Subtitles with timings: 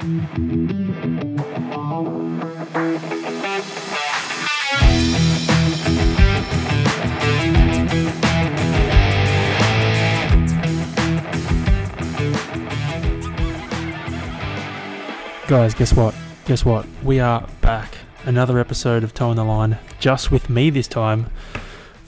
[0.00, 0.14] Guys,
[15.74, 16.14] guess what?
[16.46, 16.86] Guess what?
[17.04, 17.98] We are back.
[18.24, 21.26] Another episode of Toe in the Line, just with me this time.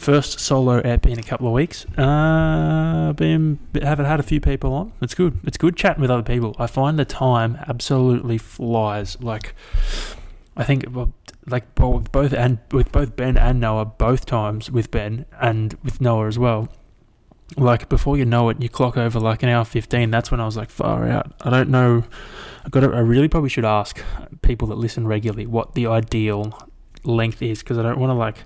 [0.03, 1.87] First solo ep in a couple of weeks.
[1.97, 4.93] Uh, been haven't had a few people on.
[5.01, 5.39] It's good.
[5.45, 6.57] It's good chatting with other people.
[6.59, 9.17] I find the time absolutely flies.
[9.21, 9.55] Like,
[10.57, 10.87] I think
[11.47, 16.01] like both both and with both Ben and Noah, both times with Ben and with
[16.01, 16.67] Noah as well.
[17.57, 20.11] Like before you know it, you clock over like an hour fifteen.
[20.11, 21.33] That's when I was like, far out.
[21.43, 22.03] I don't know.
[22.65, 22.83] I got.
[22.83, 24.03] I really probably should ask
[24.43, 26.69] people that listen regularly what the ideal
[27.05, 28.39] length is because I don't want to like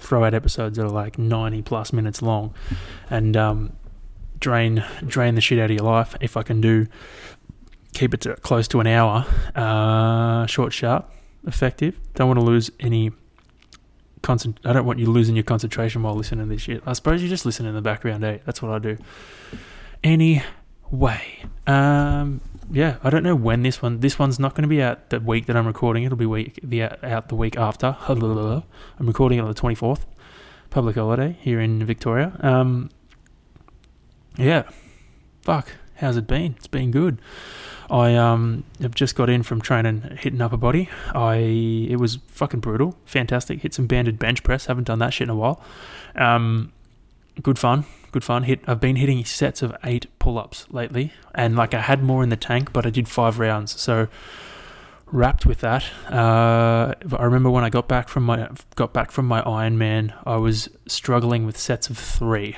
[0.00, 2.54] throw out episodes that are like ninety plus minutes long,
[3.08, 3.72] and um,
[4.38, 6.16] drain drain the shit out of your life.
[6.20, 6.86] If I can do,
[7.92, 11.10] keep it to close to an hour, uh, short, sharp,
[11.46, 11.98] effective.
[12.14, 13.12] Don't want to lose any
[14.22, 16.82] concent- I don't want you losing your concentration while listening to this shit.
[16.86, 18.38] I suppose you just listen in the background, eh?
[18.44, 18.96] That's what I do.
[20.02, 22.40] Anyway, um,
[22.70, 24.00] yeah, I don't know when this one.
[24.00, 26.04] This one's not going to be out the week that I'm recording.
[26.04, 27.96] It'll be week the out the week after.
[28.08, 30.02] I'm recording it on the 24th,
[30.70, 32.36] public holiday here in Victoria.
[32.40, 32.90] Um,
[34.36, 34.64] yeah,
[35.42, 35.72] fuck.
[35.96, 36.54] How's it been?
[36.56, 37.20] It's been good.
[37.90, 40.88] I um have just got in from training hitting upper body.
[41.12, 41.36] I
[41.90, 43.62] it was fucking brutal, fantastic.
[43.62, 44.66] Hit some banded bench press.
[44.66, 45.60] Haven't done that shit in a while.
[46.14, 46.72] Um,
[47.42, 48.44] good fun, good fun.
[48.44, 48.60] Hit.
[48.66, 52.36] I've been hitting sets of eight pull-ups lately, and like I had more in the
[52.36, 54.08] tank, but I did five rounds, so
[55.06, 55.84] wrapped with that.
[56.08, 60.36] Uh, I remember when I got back from my got back from my Ironman, I
[60.36, 62.56] was struggling with sets of three.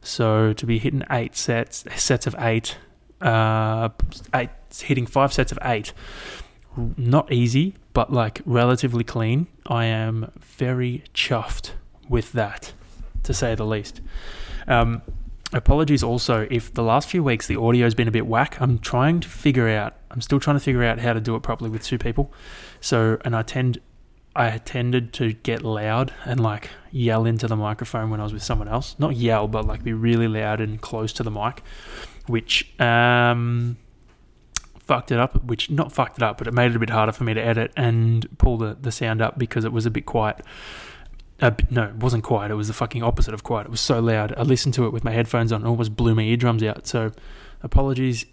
[0.00, 2.76] So to be hitting eight sets, sets of eight
[3.20, 3.88] uh,
[4.34, 4.50] eight,
[4.82, 5.92] hitting five sets of eight.
[6.96, 9.46] Not easy, but like relatively clean.
[9.66, 11.70] I am very chuffed
[12.08, 12.72] with that,
[13.22, 14.00] to say the least.
[14.66, 15.02] Um,
[15.52, 18.60] apologies also if the last few weeks the audio has been a bit whack.
[18.60, 19.96] I'm trying to figure out.
[20.10, 22.32] I'm still trying to figure out how to do it properly with two people.
[22.80, 23.78] So, and I tend,
[24.36, 28.42] I tended to get loud and like yell into the microphone when I was with
[28.42, 28.94] someone else.
[28.98, 31.62] Not yell, but like be really loud and close to the mic
[32.26, 33.76] which um,
[34.78, 35.44] fucked it up.
[35.44, 37.40] Which not fucked it up, but it made it a bit harder for me to
[37.40, 40.40] edit and pull the, the sound up because it was a bit quiet.
[41.44, 42.50] Uh, no, it wasn't quiet.
[42.50, 43.66] It was the fucking opposite of quiet.
[43.66, 44.32] It was so loud.
[44.34, 46.86] I listened to it with my headphones on and almost blew my eardrums out.
[46.86, 47.12] So,
[47.62, 48.24] apologies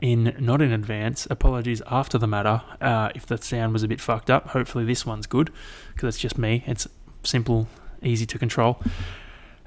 [0.00, 1.26] in not in advance.
[1.28, 4.50] Apologies after the matter uh, if the sound was a bit fucked up.
[4.50, 5.52] Hopefully, this one's good
[5.92, 6.62] because it's just me.
[6.68, 6.86] It's
[7.24, 7.66] simple,
[8.00, 8.80] easy to control.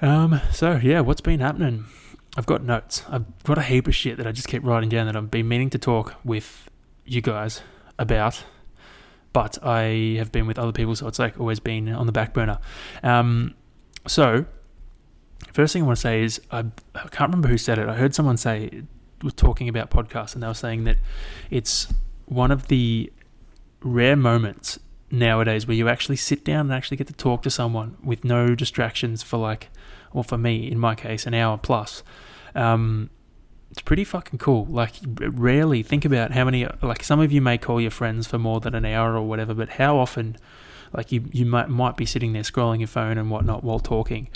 [0.02, 1.84] Um, so yeah, what's been happening?
[2.38, 3.04] I've got notes.
[3.10, 5.50] I've got a heap of shit that I just keep writing down that I've been
[5.50, 6.70] meaning to talk with
[7.04, 7.62] you guys
[7.98, 8.46] about,
[9.34, 12.34] but I have been with other people, so it's like always been on the back
[12.34, 12.60] burner.
[13.04, 13.56] Um,
[14.08, 14.46] so,
[15.54, 16.60] first thing I want to say is I,
[16.96, 17.88] I can't remember who said it.
[17.88, 18.84] I heard someone say
[19.24, 20.98] was talking about podcasts, and they were saying that
[21.50, 21.94] it's
[22.26, 23.12] one of the
[23.82, 24.80] rare moments
[25.12, 28.54] nowadays where you actually sit down and actually get to talk to someone with no
[28.56, 29.70] distractions for like
[30.12, 32.04] or for me, in my case, an hour plus.
[32.56, 33.10] Um,
[33.80, 34.66] it's pretty fucking cool.
[34.66, 38.38] Like, rarely think about how many, like, some of you may call your friends for
[38.38, 40.36] more than an hour or whatever, but how often,
[40.92, 44.28] like, you, you might, might be sitting there scrolling your phone and whatnot while talking.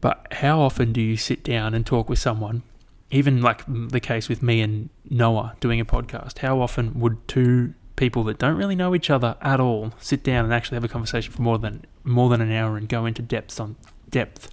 [0.00, 2.64] But how often do you sit down and talk with someone?
[3.12, 7.74] Even like the case with me and Noah doing a podcast, how often would two
[7.94, 10.88] people that don't really know each other at all sit down and actually have a
[10.88, 13.76] conversation for more than more than an hour and go into depth on
[14.08, 14.50] depth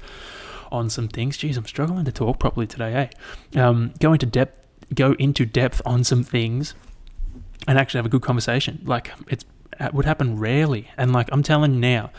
[0.71, 1.37] on some things.
[1.37, 3.11] Geez, I'm struggling to talk properly today,
[3.55, 3.59] eh?
[3.59, 4.57] Um, go into depth,
[4.93, 6.73] go into depth on some things,
[7.67, 8.81] and actually have a good conversation.
[8.85, 9.45] Like it
[9.93, 12.11] would happen rarely, and like I'm telling you now,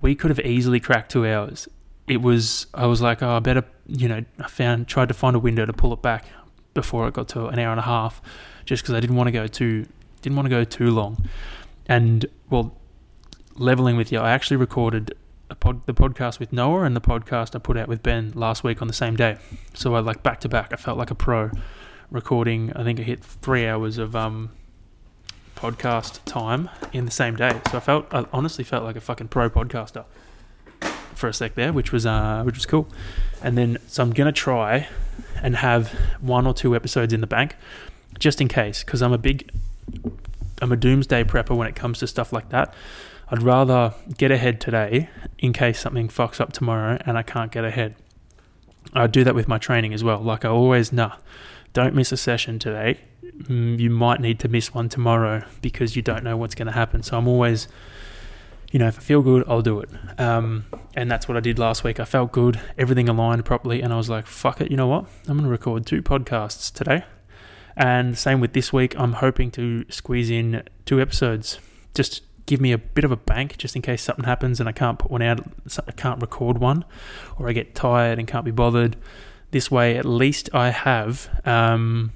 [0.00, 1.68] we could have easily cracked two hours.
[2.06, 5.36] It was I was like, oh, I better you know, I found tried to find
[5.36, 6.26] a window to pull it back
[6.72, 8.20] before it got to an hour and a half,
[8.64, 9.86] just because I didn't want to go too
[10.22, 11.28] didn't want to go too long,
[11.86, 12.76] and well,
[13.56, 15.14] leveling with you, I actually recorded
[15.60, 18.80] pod, the podcast with Noah and the podcast I put out with Ben last week
[18.80, 19.36] on the same day.
[19.74, 20.72] So I like back to back.
[20.72, 21.50] I felt like a pro
[22.10, 22.72] recording.
[22.74, 24.50] I think I hit three hours of um,
[25.56, 27.60] podcast time in the same day.
[27.70, 30.04] So I felt, I honestly felt like a fucking pro podcaster
[31.14, 32.88] for a sec there, which was uh, which was cool.
[33.42, 34.88] And then so I'm gonna try
[35.42, 35.88] and have
[36.20, 37.56] one or two episodes in the bank,
[38.18, 39.50] just in case, because I'm a big,
[40.60, 42.74] I'm a doomsday prepper when it comes to stuff like that.
[43.34, 45.08] I'd rather get ahead today
[45.40, 47.96] in case something fucks up tomorrow and I can't get ahead.
[48.92, 50.20] I do that with my training as well.
[50.20, 51.16] Like I always, nah,
[51.72, 53.00] don't miss a session today.
[53.24, 56.72] mm, you might need to miss one tomorrow because you don't know what's going to
[56.72, 57.02] happen.
[57.02, 57.66] So I'm always,
[58.70, 59.90] you know, if I feel good, I'll do it.
[60.16, 61.98] Um, and that's what I did last week.
[61.98, 65.06] I felt good, everything aligned properly, and I was like, fuck it, you know what?
[65.26, 67.02] I'm going to record two podcasts today.
[67.76, 71.58] And same with this week, I'm hoping to squeeze in two episodes.
[71.94, 74.72] Just give me a bit of a bank just in case something happens and I
[74.72, 75.40] can't put one out,
[75.86, 76.84] I can't record one,
[77.38, 78.96] or I get tired and can't be bothered.
[79.50, 82.12] This way, at least I have um,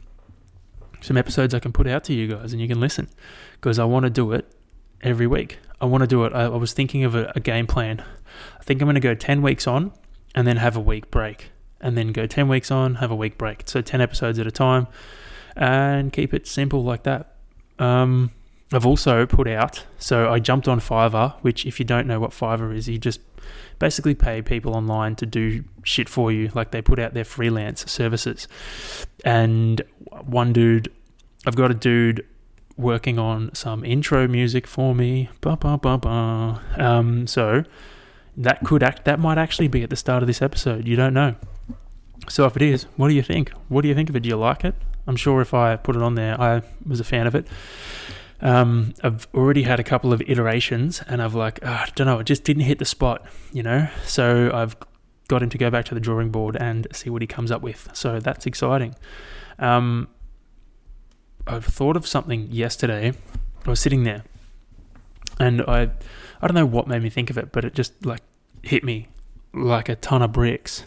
[1.01, 3.09] some episodes I can put out to you guys and you can listen
[3.53, 4.53] because I want to do it
[5.03, 5.59] every week.
[5.81, 6.33] I want to do it.
[6.33, 8.05] I, I was thinking of a, a game plan.
[8.59, 9.93] I think I'm going to go 10 weeks on
[10.35, 11.51] and then have a week break.
[11.81, 13.63] And then go 10 weeks on, have a week break.
[13.67, 14.89] So 10 episodes at a time
[15.57, 17.37] and keep it simple like that.
[17.79, 18.33] Um,
[18.73, 22.33] I've also put out, so I jumped on Fiverr, which, if you don't know what
[22.33, 23.21] Fiverr is, you just
[23.79, 26.51] basically pay people online to do shit for you.
[26.55, 28.47] Like they put out their freelance services.
[29.25, 29.81] And
[30.23, 30.93] one dude,
[31.47, 32.27] I've got a dude
[32.77, 35.31] working on some intro music for me.
[35.41, 36.63] Ba, ba, ba, ba.
[36.77, 37.65] Um, so
[38.37, 40.87] that could act, that might actually be at the start of this episode.
[40.87, 41.37] You don't know.
[42.29, 43.51] So if it is, what do you think?
[43.69, 44.21] What do you think of it?
[44.21, 44.75] Do you like it?
[45.07, 47.47] I'm sure if I put it on there, I was a fan of it.
[48.41, 52.19] Um, I've already had a couple of iterations, and I've like, oh, I don't know,
[52.21, 53.89] it just didn't hit the spot, you know.
[54.05, 54.77] So I've
[55.29, 57.63] got him to go back to the drawing board and see what he comes up
[57.63, 57.89] with.
[57.93, 58.95] So that's exciting.
[59.59, 60.09] Um,
[61.47, 63.13] I've thought of something yesterday.
[63.67, 64.23] I was sitting there,
[65.41, 65.91] and I,
[66.41, 68.23] I don't know what made me think of it, but it just like
[68.63, 69.09] hit me
[69.53, 70.85] like a ton of bricks.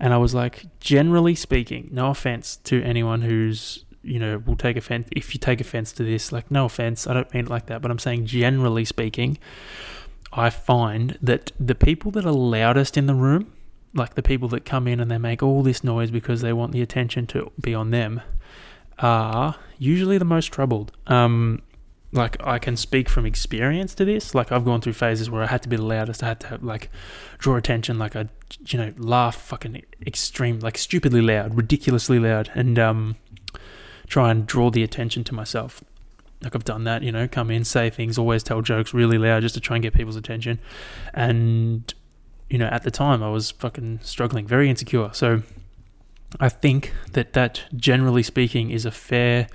[0.00, 4.76] And I was like, generally speaking, no offense to anyone who's you know will take
[4.76, 7.66] offense if you take offense to this like no offense i don't mean it like
[7.66, 9.36] that but i'm saying generally speaking
[10.32, 13.52] i find that the people that are loudest in the room
[13.92, 16.72] like the people that come in and they make all this noise because they want
[16.72, 18.20] the attention to be on them
[18.98, 21.60] are usually the most troubled um
[22.12, 24.34] like I can speak from experience to this.
[24.34, 26.22] Like I've gone through phases where I had to be the loudest.
[26.22, 26.90] I had to have, like
[27.38, 27.98] draw attention.
[27.98, 28.28] Like I,
[28.66, 33.16] you know, laugh fucking extreme, like stupidly loud, ridiculously loud, and um,
[34.10, 35.82] try and draw the attention to myself.
[36.42, 39.42] Like I've done that, you know, come in, say things, always tell jokes really loud
[39.42, 40.58] just to try and get people's attention.
[41.14, 41.94] And,
[42.50, 45.10] you know, at the time I was fucking struggling, very insecure.
[45.12, 45.42] So
[46.40, 49.46] I think that that, generally speaking, is a fair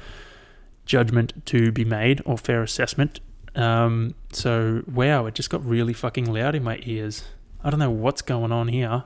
[0.85, 3.19] judgment to be made or fair assessment.
[3.55, 7.25] Um, so, wow, it just got really fucking loud in my ears.
[7.63, 9.03] I don't know what's going on here.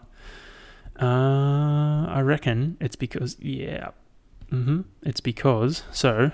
[1.02, 3.92] Uh, I reckon it's because, yeah,
[4.52, 4.82] Mm-hmm.
[5.04, 6.32] It's because so.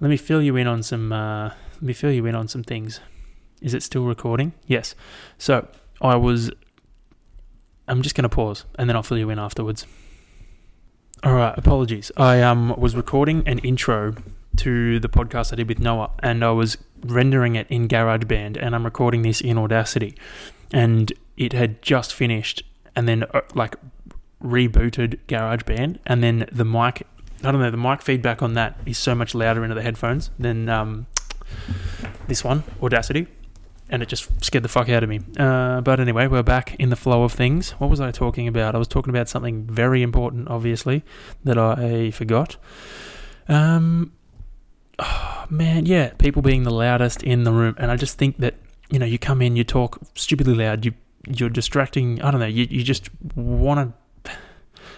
[0.00, 1.12] Let me fill you in on some.
[1.12, 3.00] Uh, let me fill you in on some things.
[3.60, 4.52] Is it still recording?
[4.66, 4.94] Yes.
[5.38, 5.68] So
[6.00, 6.50] I was.
[7.88, 9.86] I'm just going to pause and then I'll fill you in afterwards.
[11.22, 11.56] All right.
[11.56, 12.10] Apologies.
[12.16, 14.14] I um was recording an intro
[14.56, 18.74] to the podcast I did with Noah, and I was rendering it in GarageBand, and
[18.74, 20.14] I'm recording this in Audacity,
[20.72, 22.62] and it had just finished,
[22.94, 23.76] and then uh, like
[24.42, 27.06] rebooted GarageBand, and then the mic.
[27.44, 27.70] I don't know.
[27.70, 31.06] The mic feedback on that is so much louder into the headphones than um,
[32.28, 33.26] this one, Audacity,
[33.88, 35.20] and it just scared the fuck out of me.
[35.36, 37.72] Uh, but anyway, we're back in the flow of things.
[37.72, 38.76] What was I talking about?
[38.76, 41.02] I was talking about something very important, obviously,
[41.42, 42.56] that I forgot.
[43.48, 44.12] Um,
[45.00, 48.54] oh, man, yeah, people being the loudest in the room, and I just think that
[48.92, 50.92] you know, you come in, you talk stupidly loud, you
[51.26, 52.20] you're distracting.
[52.20, 52.46] I don't know.
[52.46, 53.96] You you just want to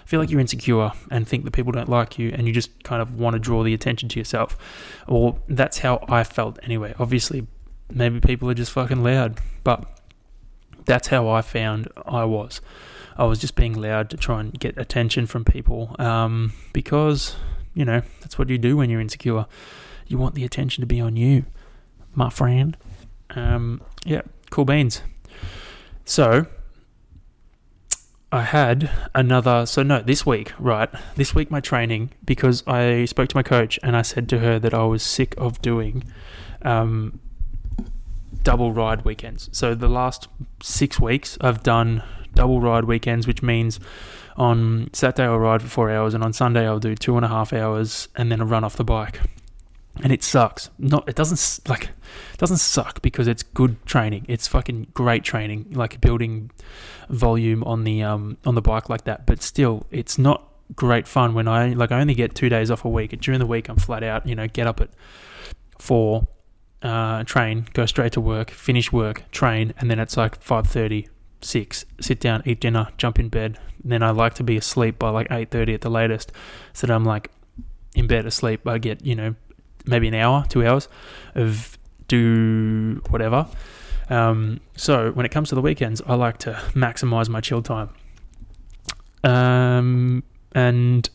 [0.04, 3.00] feel like you're insecure and think that people don't like you and you just kind
[3.00, 4.56] of want to draw the attention to yourself.
[5.08, 6.94] Or that's how I felt anyway.
[6.99, 7.46] Obviously,
[7.92, 9.84] maybe people are just fucking loud, but
[10.84, 12.61] that's how I found I was.
[13.16, 17.37] I was just being loud to try and get attention from people um, because,
[17.73, 19.46] you know, that's what you do when you're insecure.
[20.06, 21.44] You want the attention to be on you,
[22.14, 22.76] my friend.
[23.30, 25.00] Um, yeah, cool beans.
[26.04, 26.46] So,
[28.35, 29.64] I had another.
[29.64, 30.91] So no, this week, right?
[31.14, 34.59] This week, my training because I spoke to my coach and I said to her
[34.59, 36.03] that I was sick of doing
[36.62, 37.21] um,
[38.43, 39.49] double ride weekends.
[39.53, 40.26] So the last
[40.61, 42.03] six weeks, I've done
[42.35, 43.79] double ride weekends, which means
[44.37, 47.29] on Saturday I'll ride for four hours, and on Sunday I'll do two and a
[47.29, 49.21] half hours, and then a run off the bike
[50.03, 50.71] and it sucks.
[50.79, 51.91] Not it doesn't like
[52.38, 54.26] doesn't suck because it's good training.
[54.28, 56.50] It's fucking great training, like building
[57.09, 59.26] volume on the um on the bike like that.
[59.26, 62.85] But still, it's not great fun when I like I only get two days off
[62.85, 63.18] a week.
[63.21, 64.26] During the week, I'm flat out.
[64.26, 64.90] You know, get up at
[65.78, 66.26] four,
[66.83, 71.09] uh, train, go straight to work, finish work, train, and then it's like five thirty,
[71.40, 73.59] six, sit down, eat dinner, jump in bed.
[73.83, 76.33] And then I like to be asleep by like eight thirty at the latest,
[76.73, 77.30] so that I'm like
[77.94, 79.35] in bed asleep, I get you know
[79.87, 80.88] maybe an hour, two hours
[81.35, 83.46] of do whatever.
[84.11, 87.90] Um, so when it comes to the weekends, I like to maximize my chill time.
[89.23, 91.08] Um, and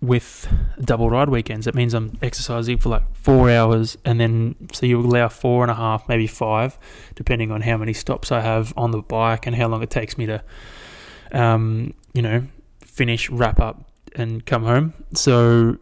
[0.00, 0.48] with
[0.80, 5.00] double ride weekends, it means I'm exercising for like four hours, and then so you
[5.00, 6.78] allow four and a half, maybe five,
[7.14, 10.16] depending on how many stops I have on the bike and how long it takes
[10.16, 10.42] me to,
[11.32, 12.46] um, you know,
[12.84, 14.94] finish, wrap up, and come home.
[15.14, 15.78] So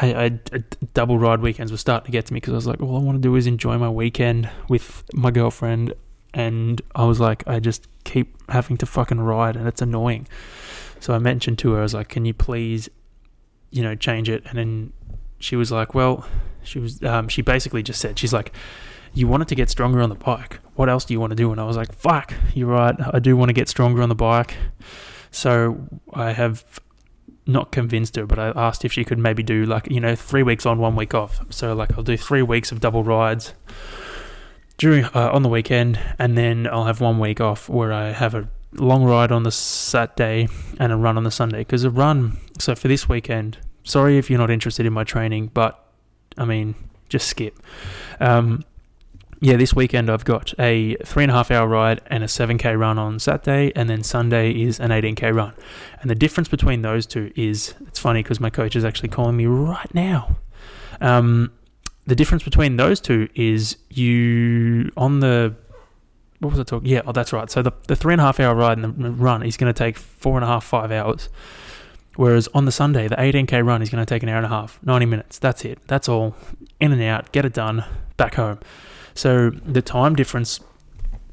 [0.00, 0.62] I, I,
[0.94, 3.00] double ride weekends were starting to get to me because I was like, all I
[3.00, 5.94] want to do is enjoy my weekend with my girlfriend,
[6.34, 10.26] and I was like, I just keep having to fucking ride, and it's annoying.
[11.00, 12.88] So I mentioned to her, I was like, can you please
[13.72, 14.44] you know, change it.
[14.46, 14.92] And then
[15.40, 16.24] she was like, well,
[16.62, 18.54] she was, um, she basically just said, she's like,
[19.14, 20.60] you wanted to get stronger on the bike.
[20.76, 21.50] What else do you want to do?
[21.50, 22.94] And I was like, fuck, you're right.
[23.12, 24.54] I do want to get stronger on the bike.
[25.30, 26.80] So I have
[27.46, 30.42] not convinced her, but I asked if she could maybe do like, you know, three
[30.42, 31.40] weeks on, one week off.
[31.50, 33.54] So like I'll do three weeks of double rides
[34.78, 38.34] during uh, on the weekend, and then I'll have one week off where I have
[38.34, 41.58] a long ride on the Saturday and a run on the Sunday.
[41.58, 45.50] Because a run, so for this weekend, sorry if you're not interested in my training,
[45.52, 45.84] but
[46.38, 46.74] I mean,
[47.08, 47.58] just skip.
[48.20, 48.64] Um,
[49.42, 52.78] yeah, this weekend I've got a three and a half hour ride and a 7k
[52.78, 55.52] run on Saturday, and then Sunday is an 18k run.
[56.00, 59.36] And the difference between those two is it's funny because my coach is actually calling
[59.36, 60.36] me right now.
[61.00, 61.50] Um,
[62.06, 65.56] the difference between those two is you on the
[66.38, 66.88] what was I talking?
[66.88, 67.50] Yeah, oh, that's right.
[67.50, 69.76] So the, the three and a half hour ride and the run is going to
[69.76, 71.28] take four and a half, five hours.
[72.14, 74.50] Whereas on the Sunday, the 18k run is going to take an hour and a
[74.50, 75.40] half, 90 minutes.
[75.40, 75.80] That's it.
[75.88, 76.36] That's all.
[76.78, 77.84] In and out, get it done,
[78.16, 78.60] back home.
[79.14, 80.60] So the time difference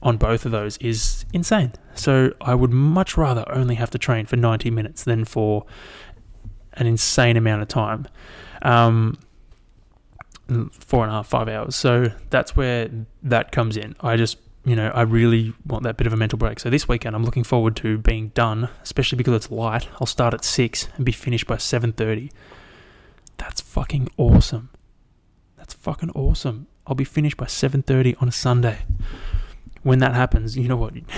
[0.02, 1.74] on both of those is insane.
[1.96, 5.66] So I would much rather only have to train for 90 minutes than for
[6.74, 8.08] an insane amount of time.
[8.62, 9.18] Um,
[10.72, 11.76] four and a half, five hours.
[11.76, 12.90] So that's where
[13.24, 13.96] that comes in.
[14.02, 16.60] I just you know, I really want that bit of a mental break.
[16.60, 19.88] So this weekend, I'm looking forward to being done, especially because it's light.
[20.00, 22.32] I'll start at six and be finished by seven thirty.
[23.38, 24.70] That's fucking awesome.
[25.58, 26.68] That's fucking awesome.
[26.90, 28.80] I'll be finished by seven thirty on a Sunday.
[29.84, 30.94] When that happens, you know what?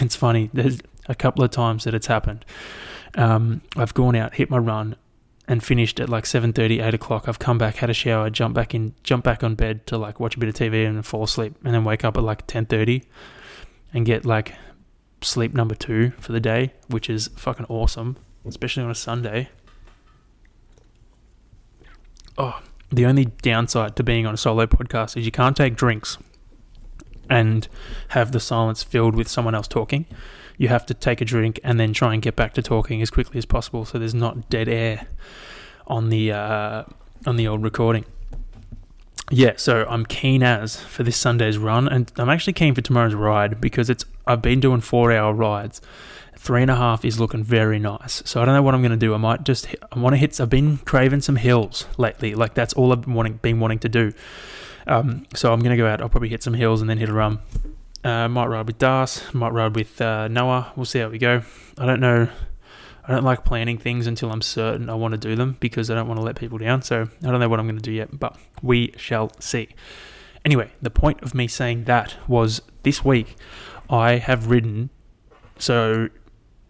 [0.00, 0.48] it's funny.
[0.54, 2.46] There's a couple of times that it's happened.
[3.14, 4.96] Um, I've gone out, hit my run,
[5.48, 8.74] and finished at like 7.30 8 o'clock i've come back had a shower jump back
[8.74, 11.54] in jump back on bed to like watch a bit of tv and fall asleep
[11.64, 13.04] and then wake up at like 10.30
[13.94, 14.54] and get like
[15.22, 19.48] sleep number two for the day which is fucking awesome especially on a sunday
[22.36, 26.18] oh the only downside to being on a solo podcast is you can't take drinks
[27.28, 27.68] and
[28.08, 30.06] have the silence filled with someone else talking
[30.58, 33.10] you have to take a drink and then try and get back to talking as
[33.10, 35.06] quickly as possible so there's not dead air
[35.86, 36.84] on the uh,
[37.26, 38.04] on the old recording.
[39.30, 43.14] Yeah, so I'm keen as for this Sunday's run, and I'm actually keen for tomorrow's
[43.14, 45.80] ride because it's I've been doing four hour rides.
[46.46, 48.22] Three and a half is looking very nice.
[48.24, 49.12] So I don't know what I'm going to do.
[49.14, 50.40] I might just I want to hit.
[50.40, 52.36] I've been craving some hills lately.
[52.36, 54.12] Like that's all I've been wanting been wanting to do.
[54.86, 56.00] Um, so I'm going to go out.
[56.00, 57.40] I'll probably hit some hills and then hit a run.
[58.04, 60.72] Uh, might ride with Das, might ride with uh, Noah.
[60.76, 61.42] We'll see how we go.
[61.78, 62.28] I don't know.
[63.04, 65.96] I don't like planning things until I'm certain I want to do them because I
[65.96, 66.82] don't want to let people down.
[66.82, 69.70] So I don't know what I'm going to do yet, but we shall see.
[70.44, 73.34] Anyway, the point of me saying that was this week
[73.90, 74.90] I have ridden.
[75.58, 76.08] So,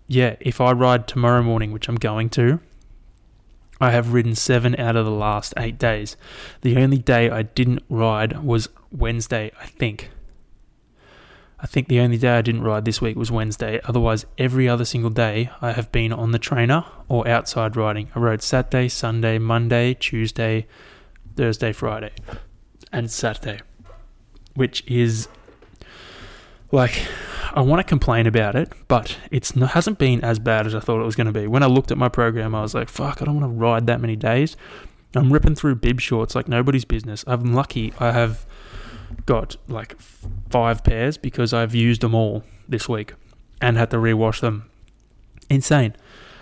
[0.06, 2.60] yeah, if I ride tomorrow morning, which I'm going to,
[3.80, 6.16] I have ridden seven out of the last eight days.
[6.62, 10.10] The only day I didn't ride was Wednesday, I think.
[11.58, 13.80] I think the only day I didn't ride this week was Wednesday.
[13.84, 18.10] Otherwise, every other single day I have been on the trainer or outside riding.
[18.14, 20.66] I rode Saturday, Sunday, Monday, Tuesday,
[21.34, 22.12] Thursday, Friday,
[22.92, 23.60] and Saturday,
[24.54, 25.28] which is
[26.72, 27.02] like
[27.56, 31.00] I want to complain about it, but it hasn't been as bad as I thought
[31.00, 31.46] it was going to be.
[31.46, 33.86] When I looked at my program, I was like, "Fuck, I don't want to ride
[33.86, 34.56] that many days."
[35.14, 37.24] I'm ripping through bib shorts like nobody's business.
[37.26, 37.94] I'm lucky.
[37.98, 38.44] I have
[39.24, 39.98] got like
[40.50, 43.14] five pairs because I've used them all this week
[43.62, 44.68] and had to rewash them.
[45.48, 45.94] Insane.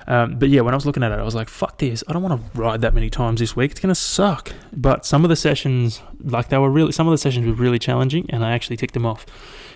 [0.06, 2.04] Um, but yeah, when I was looking at it, I was like, fuck this.
[2.08, 3.70] I don't want to ride that many times this week.
[3.70, 4.52] It's going to suck.
[4.72, 7.78] But some of the sessions, like they were really, some of the sessions were really
[7.78, 9.24] challenging and I actually ticked them off,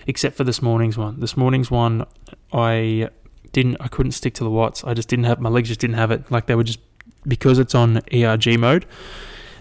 [0.07, 1.19] except for this morning's one.
[1.19, 2.05] This morning's one,
[2.53, 3.09] I
[3.51, 4.83] didn't, I couldn't stick to the watts.
[4.83, 6.31] I just didn't have, my legs just didn't have it.
[6.31, 6.79] Like they were just,
[7.27, 8.85] because it's on ERG mode,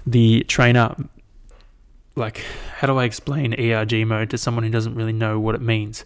[0.07, 0.95] the trainer
[2.19, 2.43] like
[2.79, 6.05] how do I explain ERG mode to someone who doesn't really know what it means?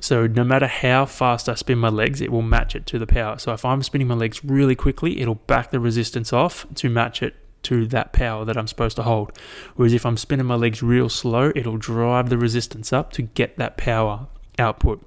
[0.00, 3.06] So no matter how fast I spin my legs, it will match it to the
[3.06, 3.38] power.
[3.38, 7.22] So if I'm spinning my legs really quickly, it'll back the resistance off to match
[7.22, 9.36] it to that power that I'm supposed to hold.
[9.74, 13.56] Whereas if I'm spinning my legs real slow, it'll drive the resistance up to get
[13.56, 14.28] that power
[14.58, 15.04] output.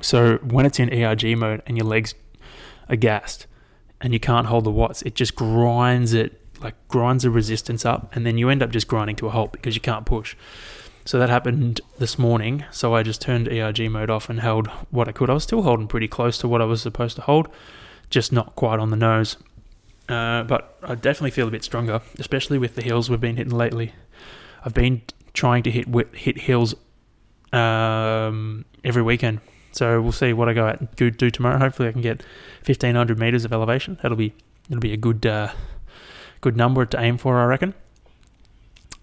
[0.00, 2.14] So when it's in ERG mode and your legs
[2.88, 3.46] are gassed
[4.00, 8.14] and you can't hold the watts, it just grinds it, like grinds the resistance up,
[8.14, 10.36] and then you end up just grinding to a halt because you can't push.
[11.08, 12.66] So that happened this morning.
[12.70, 15.30] So I just turned ERG mode off and held what I could.
[15.30, 17.48] I was still holding pretty close to what I was supposed to hold,
[18.10, 19.38] just not quite on the nose.
[20.06, 23.56] Uh, but I definitely feel a bit stronger, especially with the hills we've been hitting
[23.56, 23.94] lately.
[24.62, 25.00] I've been
[25.32, 26.74] trying to hit hit hills
[27.54, 29.40] um, every weekend,
[29.72, 31.56] so we'll see what I go out and do tomorrow.
[31.56, 32.20] Hopefully, I can get
[32.66, 33.98] 1500 meters of elevation.
[34.02, 34.34] That'll be
[34.68, 35.52] it'll be a good uh,
[36.42, 37.72] good number to aim for, I reckon.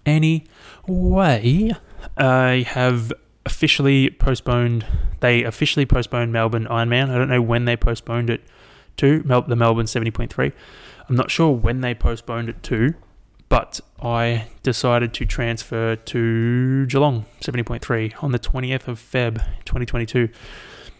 [0.06, 1.72] Anyway,
[2.16, 3.12] I have
[3.44, 4.86] officially postponed.
[5.20, 7.10] They officially postponed Melbourne Ironman.
[7.10, 8.42] I don't know when they postponed it
[8.98, 10.52] to the Melbourne 70.3.
[11.08, 12.94] I'm not sure when they postponed it to,
[13.48, 20.28] but I decided to transfer to Geelong 70.3 on the 20th of Feb 2022.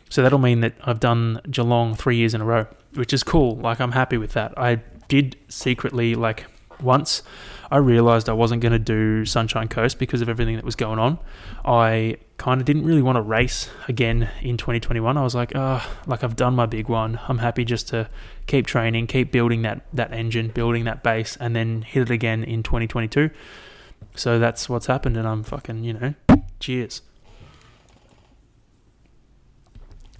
[0.08, 3.56] So that'll mean that I've done Geelong three years in a row, which is cool.
[3.56, 4.56] Like I'm happy with that.
[4.56, 6.46] I did secretly like
[6.80, 7.22] once
[7.70, 10.98] I realized I wasn't going to do Sunshine Coast because of everything that was going
[10.98, 11.18] on.
[11.64, 15.16] I kind of didn't really want to race again in 2021.
[15.16, 17.18] I was like, oh, like I've done my big one.
[17.28, 18.08] I'm happy just to
[18.46, 22.44] keep training, keep building that that engine, building that base, and then hit it again
[22.44, 23.30] in 2022.
[24.14, 26.14] So that's what's happened, and I'm fucking, you know,
[26.60, 27.02] cheers.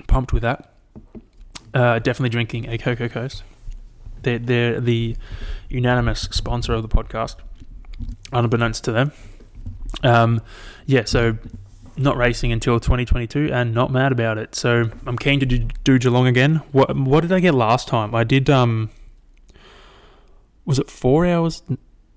[0.06, 0.72] Pumped with that.
[1.72, 3.42] Uh, definitely drinking a Coco Coast.
[4.26, 5.16] They're, they're the
[5.68, 7.36] unanimous sponsor of the podcast,
[8.32, 9.12] unbeknownst to them.
[10.02, 10.42] Um,
[10.84, 11.38] yeah, so
[11.96, 14.56] not racing until 2022 and not mad about it.
[14.56, 16.56] So I'm keen to do, do Geelong again.
[16.72, 18.14] What what did I get last time?
[18.14, 18.90] I did um
[20.64, 21.62] was it 4 hours?
[21.70, 21.76] Oh,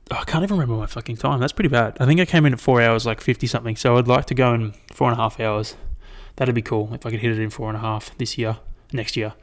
[0.10, 1.40] I can't even remember my fucking time.
[1.40, 1.96] That's pretty bad.
[2.00, 3.76] I think I came in at 4 hours like 50 something.
[3.76, 5.76] So I'd like to go in four and a half hours.
[6.38, 8.58] That'd be cool if I could hit it in four and a half this year,
[8.92, 9.34] next year,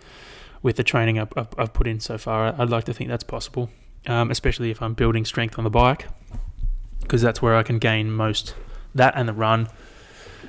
[0.66, 2.55] with the training I've, I've put in so far.
[2.61, 3.70] I'd like to think that's possible,
[4.07, 6.09] um, especially if I'm building strength on the bike,
[7.00, 8.55] because that's where I can gain most.
[8.94, 9.68] That and the run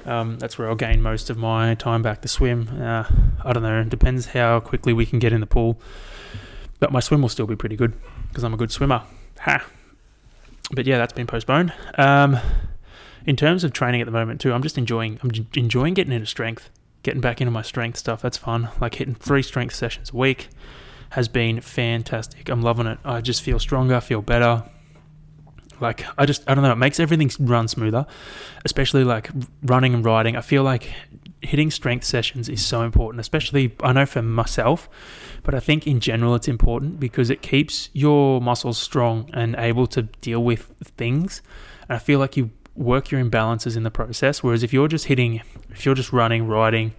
[0.08, 2.70] um, that's where I'll gain most of my time back to swim.
[2.82, 3.04] Uh,
[3.44, 3.82] I don't know.
[3.82, 5.80] It depends how quickly we can get in the pool.
[6.80, 7.94] But my swim will still be pretty good
[8.30, 9.04] because I'm a good swimmer.
[9.42, 9.66] Ha.
[10.72, 11.74] But yeah, that's been postponed.
[11.98, 12.38] Um,
[13.26, 15.20] in terms of training at the moment too, I'm just enjoying.
[15.22, 16.70] I'm enjoying getting into strength,
[17.08, 18.22] getting back into my strength stuff.
[18.22, 18.68] That's fun.
[18.82, 20.50] Like hitting three strength sessions a week
[21.12, 22.50] has been fantastic.
[22.50, 23.00] I'm loving it.
[23.06, 24.66] I just feel stronger, feel better.
[25.80, 28.06] Like I just I don't know, it makes everything run smoother,
[28.66, 29.30] especially like
[29.64, 30.36] running and riding.
[30.36, 30.92] I feel like
[31.42, 34.90] hitting strength sessions is so important, especially I know for myself,
[35.44, 39.88] but I think in general it's important because it keeps your muscles strong and able
[39.88, 41.42] to deal with things.
[41.88, 44.42] And I feel like you work your imbalances in the process.
[44.42, 46.94] Whereas if you're just hitting, if you're just running, riding,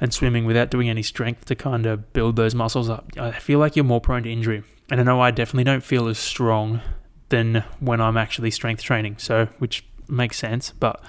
[0.00, 3.58] and swimming without doing any strength to kind of build those muscles up, I feel
[3.58, 4.64] like you're more prone to injury.
[4.90, 6.80] And I know I definitely don't feel as strong
[7.28, 9.16] than when I'm actually strength training.
[9.18, 11.00] So, which makes sense, but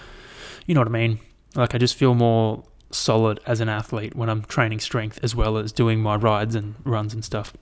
[0.67, 1.19] you know what I mean?
[1.55, 5.57] Like, I just feel more solid as an athlete when I'm training strength as well
[5.57, 7.53] as doing my rides and runs and stuff.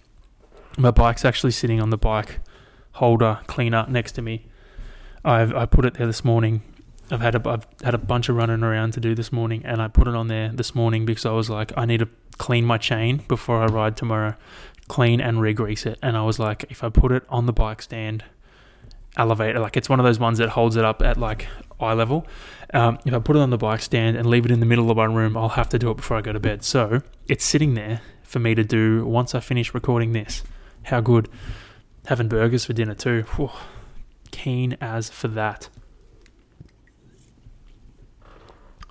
[0.78, 2.40] My bike's actually sitting on the bike
[2.94, 4.48] holder cleaner next to me.
[5.24, 6.62] I've I put it there this morning.
[7.12, 9.82] I've had a I've had a bunch of running around to do this morning, and
[9.82, 12.66] I put it on there this morning because I was like, I need to clean
[12.66, 14.36] my chain before I ride tomorrow,
[14.88, 16.00] clean and re-grease it.
[16.02, 18.24] And I was like, if I put it on the bike stand
[19.18, 19.60] elevator.
[19.60, 21.48] Like it's one of those ones that holds it up at like
[21.80, 22.26] eye level.
[22.74, 24.90] Um, if I put it on the bike stand and leave it in the middle
[24.90, 26.64] of my room, I'll have to do it before I go to bed.
[26.64, 30.44] So it's sitting there for me to do once I finish recording this.
[30.84, 31.30] How good.
[32.06, 33.24] Having burgers for dinner too.
[33.36, 33.52] Whew.
[34.40, 35.68] Keen as for that.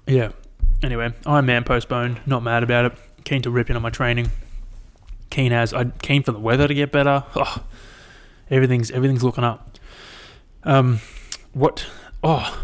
[0.07, 0.33] Yeah.
[0.83, 2.21] Anyway, Ironman postponed.
[2.27, 2.99] Not mad about it.
[3.25, 4.31] Keen to rip into my training.
[5.31, 7.25] Keen as I keen for the weather to get better.
[7.35, 7.65] Oh,
[8.51, 9.79] everything's everything's looking up.
[10.65, 11.01] Um,
[11.55, 11.87] what?
[12.23, 12.63] Oh,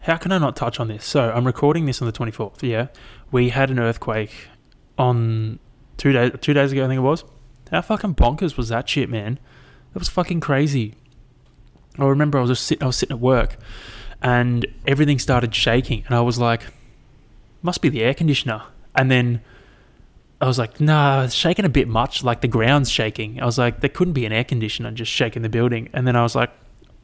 [0.00, 1.04] how can I not touch on this?
[1.04, 2.64] So I'm recording this on the 24th.
[2.64, 2.88] Yeah,
[3.30, 4.48] we had an earthquake
[4.98, 5.60] on
[5.98, 6.84] two days two days ago.
[6.84, 7.22] I think it was.
[7.70, 9.38] How fucking bonkers was that shit, man?
[9.92, 10.94] That was fucking crazy.
[11.98, 13.56] I remember I was just sit, I was sitting at work,
[14.22, 16.62] and everything started shaking, and I was like,
[17.62, 18.62] "Must be the air conditioner."
[18.94, 19.40] And then
[20.40, 22.24] I was like, "Nah, it's shaking a bit much.
[22.24, 25.42] Like the ground's shaking." I was like, "There couldn't be an air conditioner just shaking
[25.42, 26.50] the building." And then I was like,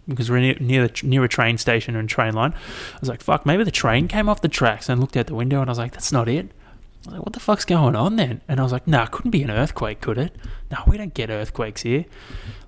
[0.09, 2.53] because we're near near, the, near a train station and train line.
[2.53, 5.35] I was like, fuck, maybe the train came off the tracks and looked out the
[5.35, 6.47] window and I was like, that's not it.
[6.47, 8.43] I was like, what the fuck's going on then?
[8.49, 10.35] And I was like, nah, it couldn't be an earthquake, could it?
[10.71, 12.05] No, we don't get earthquakes here.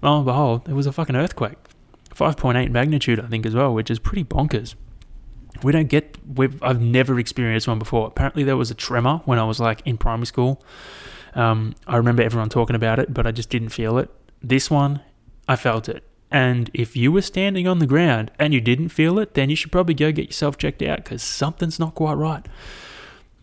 [0.00, 1.58] Lo and behold, it was a fucking earthquake.
[2.14, 4.75] 5.8 magnitude, I think, as well, which is pretty bonkers.
[5.62, 8.07] We don't get, we've, I've never experienced one before.
[8.07, 10.62] Apparently, there was a tremor when I was like in primary school.
[11.35, 14.11] Um, I remember everyone talking about it, but I just didn't feel it.
[14.42, 15.01] This one,
[15.48, 16.05] I felt it.
[16.31, 19.57] And if you were standing on the ground and you didn't feel it, then you
[19.57, 22.46] should probably go get yourself checked out because something's not quite right.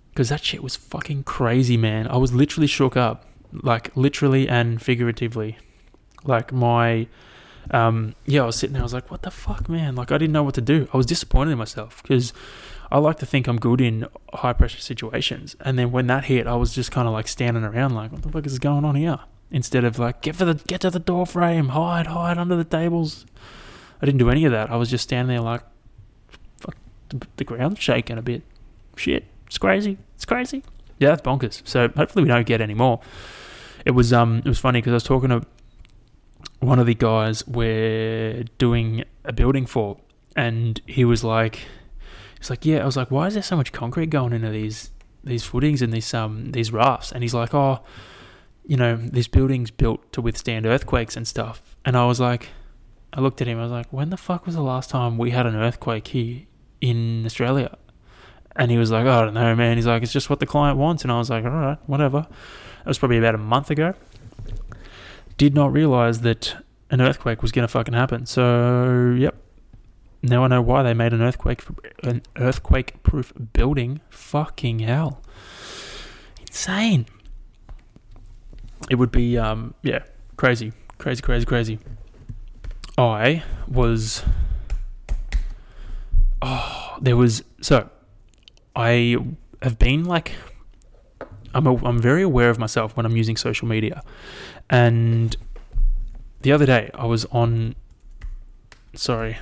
[0.09, 2.07] Because that shit was fucking crazy, man.
[2.07, 5.59] I was literally shook up, like literally and figuratively.
[6.23, 7.07] Like my,
[7.71, 8.81] um, yeah, I was sitting there.
[8.81, 9.95] I was like, what the fuck, man?
[9.95, 10.87] Like I didn't know what to do.
[10.93, 12.33] I was disappointed in myself because
[12.91, 15.55] I like to think I'm good in high pressure situations.
[15.61, 18.23] And then when that hit, I was just kind of like standing around, like, what
[18.23, 19.19] the fuck is going on here?
[19.51, 22.63] Instead of like, get for the get to the door frame, hide, hide under the
[22.63, 23.25] tables.
[24.01, 24.71] I didn't do any of that.
[24.71, 25.61] I was just standing there like,
[26.57, 26.75] fuck,
[27.09, 28.43] the, the ground's shaking a bit.
[28.95, 29.97] Shit, it's crazy.
[30.15, 30.63] It's crazy.
[30.99, 31.61] Yeah, that's bonkers.
[31.67, 32.99] So hopefully we don't get any more.
[33.85, 35.43] It was um, it was funny because I was talking to
[36.59, 39.97] one of the guys we're doing a building for,
[40.35, 41.67] and he was like,
[42.37, 42.79] he's like, yeah.
[42.79, 44.91] I was like, why is there so much concrete going into these
[45.23, 47.11] these footings and these um these rafts?
[47.11, 47.83] And he's like, oh,
[48.65, 51.75] you know, this building's built to withstand earthquakes and stuff.
[51.85, 52.49] And I was like,
[53.13, 53.57] I looked at him.
[53.57, 56.43] I was like, when the fuck was the last time we had an earthquake here
[56.81, 57.77] in Australia?
[58.55, 59.77] And he was like, oh, I don't know, man.
[59.77, 61.03] He's like, it's just what the client wants.
[61.03, 62.27] And I was like, all right, whatever.
[62.79, 63.93] That was probably about a month ago.
[65.39, 66.57] Did not realize that
[66.89, 68.25] an earthquake was going to fucking happen.
[68.25, 69.35] So, yep.
[70.21, 71.63] Now I know why they made an earthquake
[72.03, 74.01] an earthquake proof building.
[74.09, 75.21] Fucking hell.
[76.41, 77.05] Insane.
[78.89, 80.03] It would be um yeah,
[80.35, 80.73] crazy.
[80.97, 81.79] Crazy, crazy, crazy.
[82.97, 84.25] I was
[86.41, 87.89] Oh, there was so
[88.75, 89.17] I
[89.61, 90.33] have been like
[91.53, 94.03] I'm a, I'm very aware of myself when I'm using social media.
[94.69, 95.35] And
[96.41, 97.75] the other day I was on
[98.93, 99.37] sorry.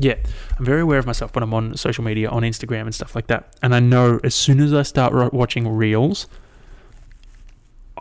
[0.00, 0.14] Yeah,
[0.56, 3.26] I'm very aware of myself when I'm on social media, on Instagram and stuff like
[3.26, 3.56] that.
[3.62, 6.28] And I know as soon as I start watching reels,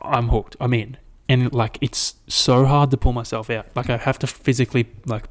[0.02, 0.56] I'm hooked.
[0.60, 0.98] I'm in.
[1.28, 3.68] And like it's so hard to pull myself out.
[3.76, 5.26] Like I have to physically like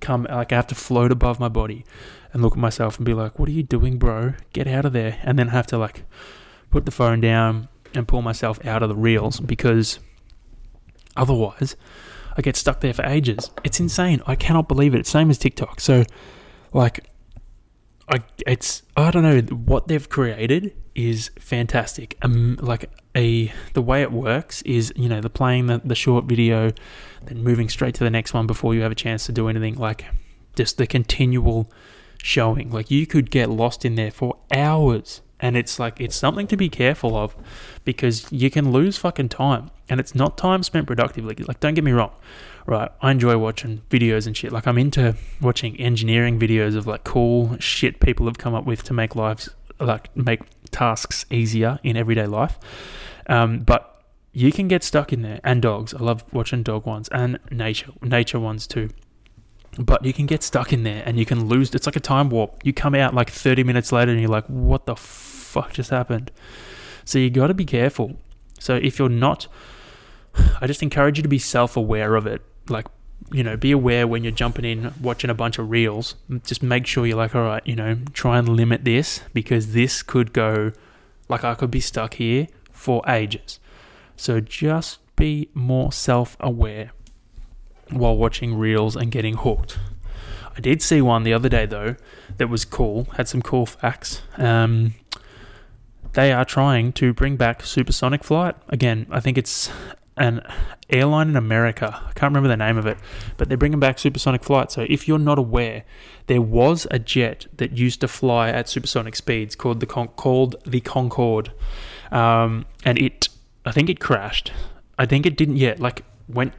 [0.00, 1.84] come like I have to float above my body
[2.32, 4.34] and look at myself and be like, "What are you doing, bro?
[4.52, 6.04] Get out of there." And then have to like
[6.74, 10.00] put the phone down and pull myself out of the reels because
[11.16, 11.76] otherwise
[12.36, 13.52] I get stuck there for ages.
[13.62, 14.20] It's insane.
[14.26, 15.06] I cannot believe it.
[15.06, 15.78] Same as TikTok.
[15.78, 16.02] So
[16.72, 17.08] like
[18.08, 22.18] I it's I don't know what they've created is fantastic.
[22.22, 26.24] Um, like a the way it works is you know the playing the, the short
[26.24, 26.72] video,
[27.22, 29.76] then moving straight to the next one before you have a chance to do anything.
[29.76, 30.06] Like
[30.56, 31.70] just the continual
[32.18, 32.72] showing.
[32.72, 36.56] Like you could get lost in there for hours, and it's like it's something to
[36.56, 37.36] be careful of
[37.84, 41.34] because you can lose fucking time, and it's not time spent productively.
[41.36, 42.12] Like don't get me wrong
[42.66, 44.52] right, I enjoy watching videos and shit.
[44.52, 48.82] Like I'm into watching engineering videos of like cool shit people have come up with
[48.84, 49.48] to make lives
[49.80, 52.58] like make tasks easier in everyday life.
[53.26, 54.02] Um, but
[54.32, 55.94] you can get stuck in there, and dogs.
[55.94, 58.90] I love watching dog ones and nature nature ones too.
[59.78, 61.74] But you can get stuck in there, and you can lose.
[61.74, 62.60] It's like a time warp.
[62.64, 64.94] You come out like 30 minutes later, and you're like, "What the
[65.54, 66.30] fuck just happened?"
[67.04, 68.16] So you got to be careful.
[68.58, 69.46] So if you're not,
[70.60, 72.86] I just encourage you to be self-aware of it like
[73.32, 76.14] you know, be aware when you're jumping in, watching a bunch of reels.
[76.44, 80.02] Just make sure you're like, all right, you know, try and limit this because this
[80.02, 80.72] could go,
[81.28, 83.58] like, I could be stuck here for ages.
[84.16, 86.92] So just be more self aware
[87.90, 89.78] while watching reels and getting hooked.
[90.56, 91.96] I did see one the other day though
[92.36, 94.22] that was cool, had some cool facts.
[94.36, 94.94] Um,
[96.14, 98.56] they are trying to bring back supersonic flight.
[98.68, 99.70] Again, I think it's
[100.16, 100.40] an
[100.88, 101.88] airline in America.
[101.94, 102.98] I can't remember the name of it,
[103.36, 104.70] but they're bringing back supersonic flight.
[104.70, 105.84] So if you're not aware,
[106.26, 110.56] there was a jet that used to fly at supersonic speeds called the Con- called
[110.64, 111.52] the Concorde,
[112.12, 113.28] um, and it
[113.64, 114.52] I think it crashed.
[114.98, 115.80] I think it didn't yet.
[115.80, 116.54] Like went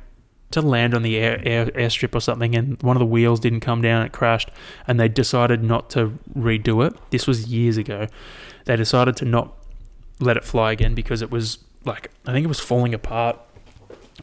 [0.52, 3.62] to land on the air, air airstrip or something, and one of the wheels didn't
[3.62, 4.06] come down.
[4.06, 4.50] It crashed,
[4.88, 6.94] and they decided not to redo it.
[7.10, 8.08] This was years ago.
[8.66, 9.54] They decided to not
[10.20, 13.40] let it fly again because it was like I think it was falling apart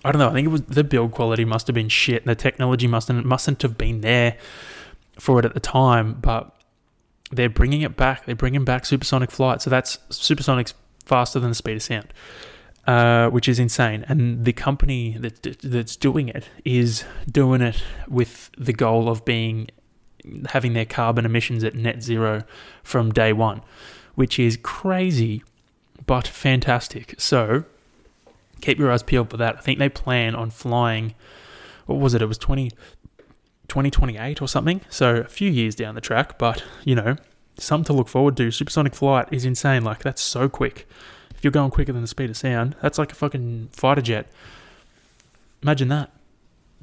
[0.05, 0.29] I don't know.
[0.29, 2.23] I think it was the build quality must have been shit.
[2.23, 4.37] And the technology mustn't mustn't have been there
[5.19, 6.15] for it at the time.
[6.15, 6.55] But
[7.31, 8.25] they're bringing it back.
[8.25, 9.63] They're bringing back supersonic flight.
[9.63, 10.75] So that's supersonic's
[11.05, 12.13] faster than the speed of sound,
[12.87, 14.05] uh, which is insane.
[14.09, 19.69] And the company that that's doing it is doing it with the goal of being
[20.47, 22.45] having their carbon emissions at net zero
[22.83, 23.61] from day one,
[24.15, 25.43] which is crazy
[26.07, 27.15] but fantastic.
[27.19, 27.65] So
[28.61, 29.57] keep your eyes peeled for that.
[29.57, 31.15] I think they plan on flying.
[31.87, 32.23] What was it?
[32.23, 32.71] It was 20,
[33.69, 34.81] 2028 or something.
[34.89, 37.17] So a few years down the track, but you know,
[37.59, 38.51] something to look forward to.
[38.51, 39.85] Supersonic flight is insane.
[39.85, 40.89] Like that's so quick.
[41.35, 44.29] If you're going quicker than the speed of sound, that's like a fucking fighter jet.
[45.63, 46.11] Imagine that.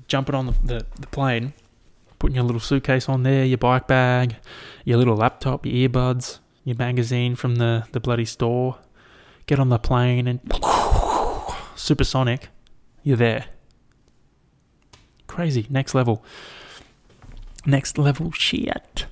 [0.08, 1.54] Jumping on the, the, the plane,
[2.18, 4.38] putting your little suitcase on there, your bike bag,
[4.86, 6.40] your little laptop, your earbuds,
[6.70, 8.78] your magazine from the, the bloody store.
[9.48, 10.40] Get on the plane and
[11.76, 12.50] supersonic,
[13.04, 13.46] you're there.
[15.28, 15.66] Crazy.
[15.70, 16.24] Next level.
[17.66, 19.08] Next level shit.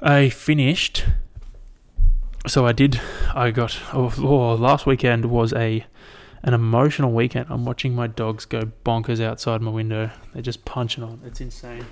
[0.00, 1.04] I finished.
[2.46, 3.00] So I did.
[3.34, 3.78] I got.
[3.92, 5.84] Oh, oh, last weekend was a
[6.42, 7.46] an emotional weekend.
[7.50, 10.10] I'm watching my dogs go bonkers outside my window.
[10.32, 11.20] They're just punching on.
[11.24, 11.84] It's insane.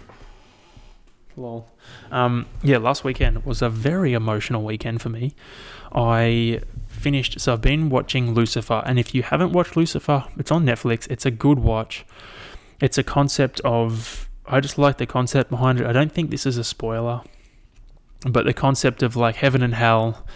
[1.38, 1.68] Lol.
[2.10, 5.34] Um, yeah, last weekend was a very emotional weekend for me.
[5.92, 7.40] I finished.
[7.40, 11.08] So I've been watching Lucifer, and if you haven't watched Lucifer, it's on Netflix.
[11.10, 12.04] It's a good watch.
[12.80, 14.28] It's a concept of.
[14.46, 15.86] I just like the concept behind it.
[15.86, 17.20] I don't think this is a spoiler,
[18.26, 20.26] but the concept of like heaven and hell,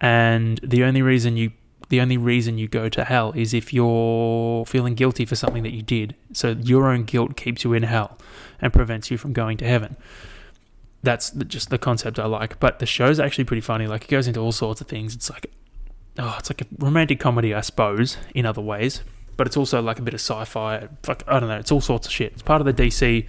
[0.00, 1.52] and the only reason you
[1.88, 5.72] the only reason you go to hell is if you're feeling guilty for something that
[5.72, 6.14] you did.
[6.32, 8.18] So your own guilt keeps you in hell
[8.60, 9.96] and prevents you from going to heaven.
[11.06, 12.58] That's just the concept I like.
[12.58, 13.86] But the show's actually pretty funny.
[13.86, 15.14] Like it goes into all sorts of things.
[15.14, 15.46] It's like,
[16.18, 19.02] oh, it's like a romantic comedy, I suppose, in other ways.
[19.36, 20.88] But it's also like a bit of sci-fi.
[21.06, 21.58] Like I don't know.
[21.58, 22.32] It's all sorts of shit.
[22.32, 23.26] It's part of the DC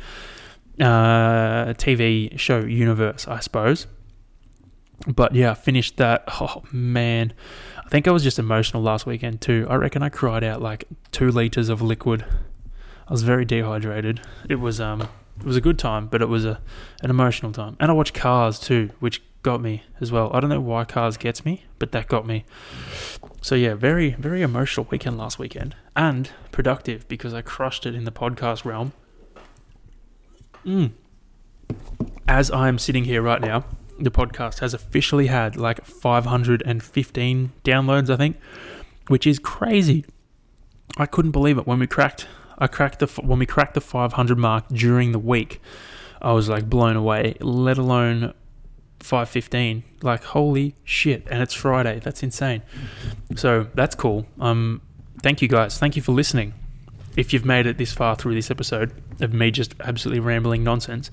[0.80, 3.86] uh, TV show universe, I suppose.
[5.08, 6.24] But yeah, I finished that.
[6.42, 7.34] Oh man,
[7.86, 9.68] I think I was just emotional last weekend too.
[9.70, 12.26] I reckon I cried out like two liters of liquid.
[13.08, 14.22] I was very dehydrated.
[14.50, 15.08] It was um
[15.40, 16.60] it was a good time, but it was a
[17.02, 17.78] an emotional time.
[17.80, 20.30] And I watched Cars too, which got me as well.
[20.34, 22.46] I don't know why Cars gets me, but that got me.
[23.42, 28.04] So yeah, very very emotional weekend last weekend and productive because I crushed it in
[28.04, 28.94] the podcast realm.
[30.66, 30.92] Mm.
[32.28, 33.64] As I'm sitting here right now,
[34.00, 38.38] the podcast has officially had like 515 downloads, I think,
[39.08, 40.06] which is crazy.
[40.98, 42.28] I couldn't believe it when we cracked.
[42.58, 45.62] I cracked the when we cracked the 500 mark during the week.
[46.22, 47.36] I was like blown away.
[47.40, 48.34] Let alone
[49.00, 49.84] 515.
[50.02, 51.28] Like holy shit!
[51.30, 52.00] And it's Friday.
[52.00, 52.64] That's insane.
[53.36, 54.26] So that's cool.
[54.40, 54.82] Um,
[55.22, 55.78] thank you guys.
[55.78, 56.54] Thank you for listening.
[57.16, 58.92] If you've made it this far through this episode
[59.22, 61.10] of me just absolutely rambling nonsense,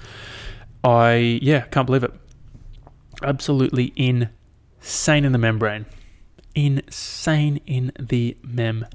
[0.83, 2.13] I yeah can't believe it
[3.23, 5.87] absolutely insane in the membrane.
[6.55, 8.87] Insane in the membrane.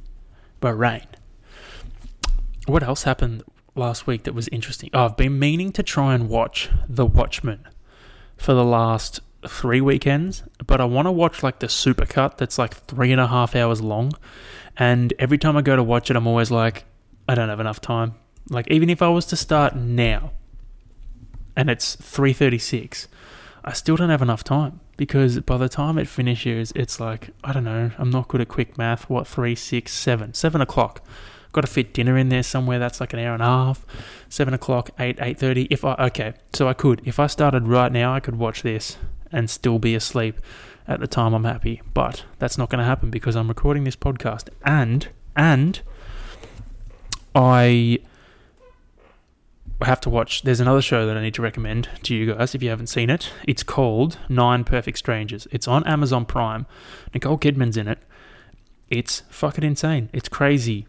[2.69, 3.41] What else happened
[3.73, 4.91] last week that was interesting?
[4.93, 7.67] Oh, I've been meaning to try and watch The Watchmen
[8.37, 12.75] for the last three weekends, but I want to watch like the supercut that's like
[12.75, 14.11] three and a half hours long.
[14.77, 16.85] And every time I go to watch it, I'm always like,
[17.27, 18.13] I don't have enough time.
[18.51, 20.33] Like even if I was to start now,
[21.55, 23.07] and it's 3:36,
[23.65, 27.51] I still don't have enough time because by the time it finishes, it's like, I
[27.51, 29.09] don't know, I'm not good at quick math.
[29.09, 30.35] What, three, six, seven?
[30.35, 31.03] Seven o'clock.
[31.51, 32.77] Got to fit dinner in there somewhere.
[32.79, 33.85] That's like an hour and a half.
[34.29, 35.63] Seven o'clock, eight, eight thirty.
[35.71, 37.01] If I okay, so I could.
[37.05, 38.97] If I started right now, I could watch this
[39.31, 40.39] and still be asleep
[40.87, 41.81] at the time I'm happy.
[41.93, 45.81] But that's not going to happen because I'm recording this podcast and and
[47.33, 47.99] I
[49.81, 50.41] have to watch.
[50.41, 53.09] There's another show that I need to recommend to you guys if you haven't seen
[53.09, 53.31] it.
[53.47, 55.47] It's called Nine Perfect Strangers.
[55.51, 56.65] It's on Amazon Prime.
[57.13, 57.99] Nicole Kidman's in it.
[58.89, 60.09] It's fucking insane.
[60.11, 60.87] It's crazy.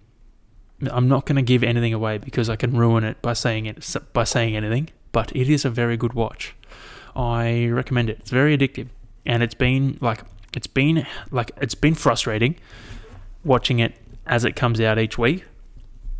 [0.91, 3.97] I'm not going to give anything away because I can ruin it by saying it
[4.13, 4.91] by saying anything.
[5.13, 6.55] But it is a very good watch.
[7.17, 8.19] I recommend it.
[8.21, 8.89] It's very addictive,
[9.27, 10.23] and it's been like
[10.55, 12.57] it's been like it's been frustrating
[13.45, 13.95] watching it
[14.27, 15.45] as it comes out each week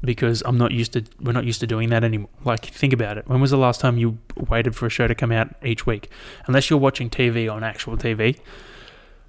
[0.03, 2.31] because I'm not used to we're not used to doing that anymore.
[2.45, 3.29] Like think about it.
[3.29, 6.11] When was the last time you waited for a show to come out each week?
[6.47, 8.39] Unless you're watching TV on actual TV.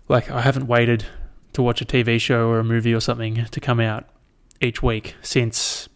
[0.08, 1.06] Like I haven't waited
[1.54, 4.06] to watch a TV show or a movie or something to come out
[4.62, 5.90] each week since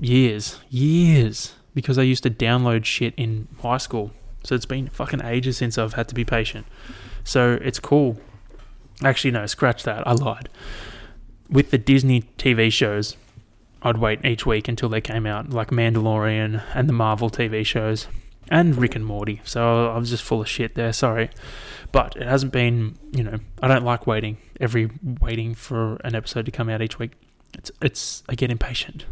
[0.00, 4.10] years, years because I used to download shit in high school.
[4.44, 6.66] So it's been fucking ages since I've had to be patient.
[7.24, 8.18] So it's cool.
[9.04, 10.06] Actually no, scratch that.
[10.06, 10.48] I lied.
[11.48, 13.16] With the Disney TV shows,
[13.82, 18.08] I'd wait each week until they came out, like Mandalorian and the Marvel TV shows,
[18.50, 19.40] and Rick and Morty.
[19.44, 20.92] So I was just full of shit there.
[20.92, 21.30] Sorry,
[21.92, 22.96] but it hasn't been.
[23.12, 26.98] You know, I don't like waiting every waiting for an episode to come out each
[26.98, 27.12] week.
[27.54, 29.06] It's it's I get impatient.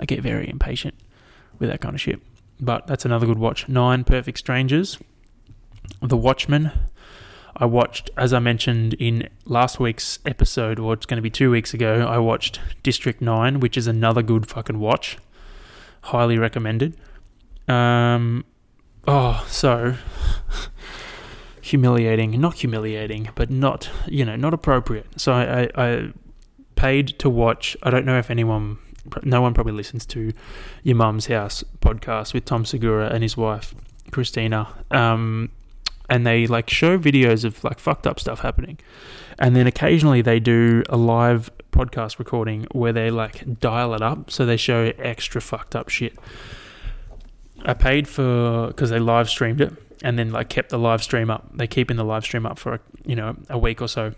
[0.00, 0.94] I get very impatient
[1.58, 2.20] with that kind of shit.
[2.60, 3.68] But that's another good watch.
[3.68, 4.98] Nine Perfect Strangers,
[6.02, 6.72] The Watchmen.
[7.56, 11.50] I watched, as I mentioned in last week's episode, or it's going to be two
[11.50, 15.18] weeks ago, I watched District 9, which is another good fucking watch.
[16.02, 16.96] Highly recommended.
[17.66, 18.44] Um,
[19.08, 19.94] oh, so
[21.60, 22.40] humiliating.
[22.40, 25.06] Not humiliating, but not, you know, not appropriate.
[25.20, 26.12] So I, I, I
[26.78, 28.78] paid to watch, I don't know if anyone,
[29.24, 30.32] no one probably listens to
[30.84, 33.74] Your Mum's House podcast with Tom Segura and his wife,
[34.12, 34.72] Christina.
[34.92, 35.50] Um,
[36.08, 38.78] and they like show videos of like fucked up stuff happening.
[39.40, 44.30] And then occasionally they do a live podcast recording where they like dial it up
[44.30, 46.16] so they show extra fucked up shit.
[47.64, 51.28] I paid for because they live streamed it and then like kept the live stream
[51.28, 51.50] up.
[51.56, 54.14] They keep in the live stream up for you know a week or so.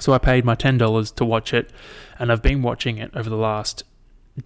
[0.00, 1.70] So I paid my ten dollars to watch it,
[2.18, 3.84] and I've been watching it over the last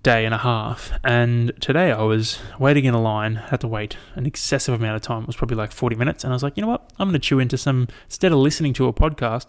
[0.02, 0.92] day and a half.
[1.04, 5.02] And today I was waiting in a line, had to wait an excessive amount of
[5.02, 5.22] time.
[5.22, 6.24] It was probably like 40 minutes.
[6.24, 6.92] And I was like, you know what?
[6.98, 9.48] I'm going to chew into some, instead of listening to a podcast,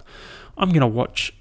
[0.57, 1.33] I'm going to watch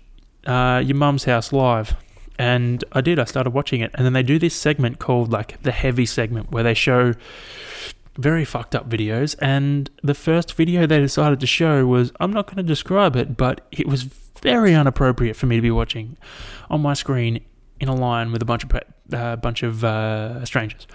[0.46, 1.96] uh, Your Mum's House live.
[2.38, 3.18] And I did.
[3.18, 3.90] I started watching it.
[3.94, 7.14] And then they do this segment called like the heavy segment where they show
[8.16, 9.36] very fucked up videos.
[9.40, 13.36] And the first video they decided to show was, I'm not going to describe it,
[13.36, 14.08] but it was
[14.44, 16.16] very inappropriate for me to be watching
[16.70, 17.40] on my screen
[17.80, 18.70] in a line with a bunch of
[19.12, 20.86] uh, bunch of uh, strangers.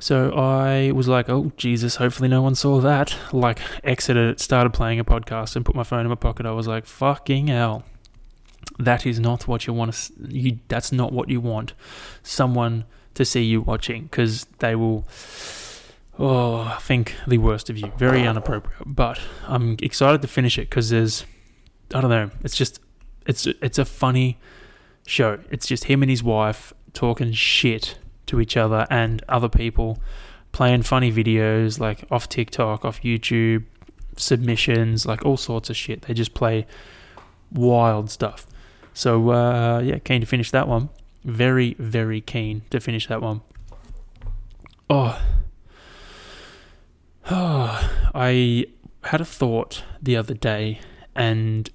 [0.00, 1.96] So I was like, "Oh Jesus!
[1.96, 5.84] Hopefully no one saw that." Like, exited it, started playing a podcast, and put my
[5.84, 6.44] phone in my pocket.
[6.44, 7.84] I was like, "Fucking hell!"
[8.78, 10.12] That is not what you want to.
[10.28, 11.74] You that's not what you want.
[12.22, 15.06] Someone to see you watching because they will.
[16.18, 17.92] Oh, I think the worst of you.
[17.96, 18.82] Very inappropriate.
[18.84, 21.24] But I'm excited to finish it because there's,
[21.94, 22.30] I don't know.
[22.42, 22.80] It's just,
[23.26, 24.38] it's it's a funny
[25.06, 25.38] show.
[25.50, 29.98] It's just him and his wife talking shit to each other and other people,
[30.52, 33.64] playing funny videos like off TikTok, off YouTube,
[34.16, 36.02] submissions, like all sorts of shit.
[36.02, 36.66] They just play
[37.52, 38.46] wild stuff.
[38.94, 40.90] So uh, yeah, keen to finish that one.
[41.24, 43.42] Very, very keen to finish that one.
[44.90, 45.20] Oh,
[47.30, 48.66] oh I
[49.04, 50.80] had a thought the other day,
[51.14, 51.70] and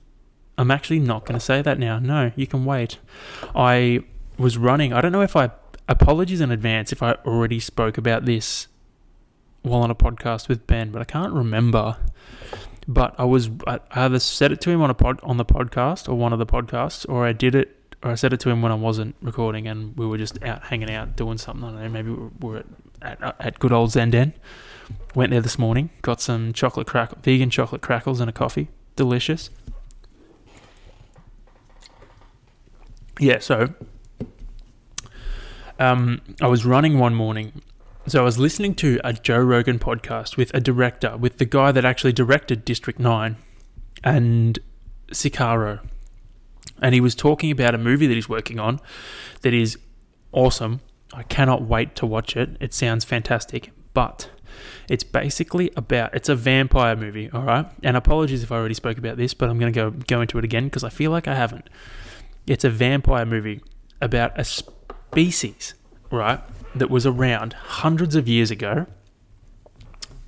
[0.58, 2.00] I'm actually not going to say that now.
[2.00, 2.98] No, you can wait.
[3.56, 4.02] I
[4.38, 4.94] was running.
[4.94, 5.52] I don't know if I
[5.88, 8.68] apologies in advance if I already spoke about this
[9.62, 11.98] while on a podcast with Ben, but I can't remember.
[12.88, 16.08] But I was I either said it to him on a pod on the podcast
[16.08, 18.62] or one of the podcasts, or I did it or I said it to him
[18.62, 21.64] when I wasn't recording and we were just out hanging out doing something.
[21.68, 21.90] I don't know.
[21.90, 22.66] Maybe we were at
[23.02, 24.34] at, uh, at good old Zenden.
[25.16, 28.70] Went there this morning, got some chocolate crack vegan chocolate crackles and a coffee.
[28.96, 29.50] Delicious.
[33.20, 33.74] Yeah, so
[35.80, 37.62] um, I was running one morning.
[38.08, 41.72] So I was listening to a Joe Rogan podcast with a director, with the guy
[41.72, 43.36] that actually directed District 9
[44.04, 44.60] and
[45.12, 45.86] Sicario.
[46.82, 48.80] And he was talking about a movie that he's working on
[49.42, 49.78] that is
[50.32, 50.80] awesome.
[51.14, 52.56] I cannot wait to watch it.
[52.60, 53.72] It sounds fantastic.
[53.94, 54.30] But
[54.88, 57.66] it's basically about it's a vampire movie, all right?
[57.84, 60.38] And apologies if I already spoke about this, but I'm going to go go into
[60.38, 61.70] it again because I feel like I haven't.
[62.48, 63.62] It's a vampire movie
[64.02, 65.74] about a species,
[66.10, 66.40] right,
[66.74, 68.88] that was around hundreds of years ago.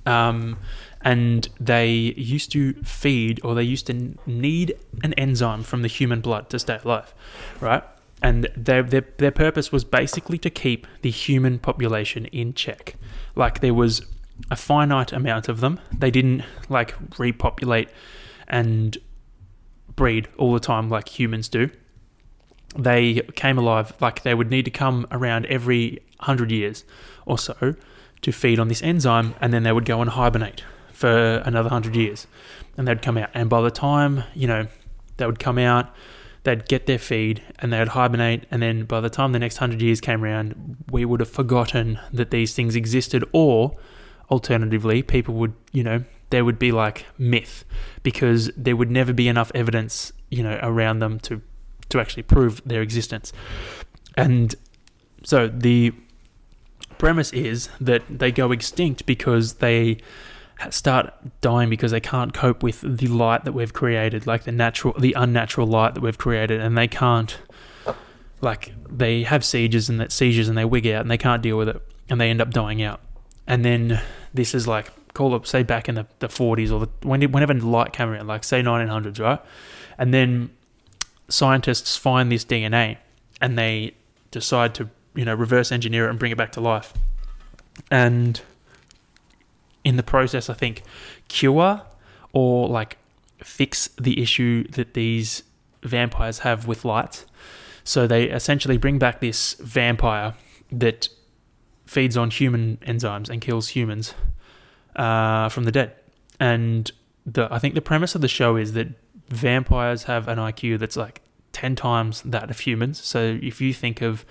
[0.04, 0.58] Um,
[1.02, 6.20] and they used to feed or they used to need an enzyme from the human
[6.20, 7.14] blood to stay alive,
[7.60, 7.82] right?
[8.22, 12.96] And their, their, their purpose was basically to keep the human population in check.
[13.34, 14.02] Like there was
[14.50, 15.80] a finite amount of them.
[15.96, 17.88] They didn't like repopulate
[18.46, 18.98] and
[19.96, 21.70] breed all the time like humans do
[22.76, 26.84] they came alive, like they would need to come around every 100 years
[27.26, 27.74] or so
[28.22, 31.96] to feed on this enzyme, and then they would go and hibernate for another 100
[31.96, 32.26] years.
[32.76, 33.30] And they'd come out.
[33.34, 34.66] And by the time, you know,
[35.16, 35.94] they would come out,
[36.44, 38.44] they'd get their feed and they'd hibernate.
[38.50, 41.98] And then by the time the next 100 years came around, we would have forgotten
[42.12, 43.24] that these things existed.
[43.32, 43.76] Or
[44.30, 47.64] alternatively, people would, you know, there would be like myth
[48.02, 51.42] because there would never be enough evidence, you know, around them to
[51.90, 53.32] to actually prove their existence.
[54.16, 54.54] And
[55.22, 55.92] so the
[56.98, 59.98] premise is that they go extinct because they
[60.68, 64.94] start dying because they can't cope with the light that we've created, like the natural,
[64.98, 67.38] the unnatural light that we've created, and they can't,
[68.42, 71.56] like, they have seizures and that seizures and they wig out and they can't deal
[71.56, 71.80] with it
[72.10, 73.00] and they end up dying out.
[73.46, 74.02] And then
[74.34, 77.54] this is like, call up, say back in the, the 40s or the, when, whenever
[77.54, 79.40] light came around, like say 1900s, right?
[79.98, 80.50] And then
[81.30, 82.98] scientists find this DNA
[83.40, 83.94] and they
[84.30, 86.92] decide to, you know, reverse engineer it and bring it back to life.
[87.90, 88.40] And
[89.84, 90.82] in the process, I think
[91.28, 91.82] cure
[92.32, 92.98] or like
[93.42, 95.42] fix the issue that these
[95.82, 97.26] vampires have with lights.
[97.84, 100.34] So they essentially bring back this vampire
[100.70, 101.08] that
[101.86, 104.14] feeds on human enzymes and kills humans
[104.96, 105.94] uh, from the dead.
[106.38, 106.90] And
[107.26, 108.88] the I think the premise of the show is that
[109.30, 111.22] vampires have an IQ that's like
[111.52, 113.02] ten times that of humans.
[113.02, 114.24] So if you think of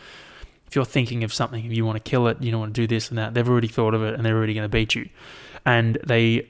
[0.68, 2.82] if you're thinking of something, if you want to kill it, you don't want to
[2.82, 4.94] do this and that, they've already thought of it and they're already going to beat
[4.94, 5.10] you.
[5.66, 6.48] And they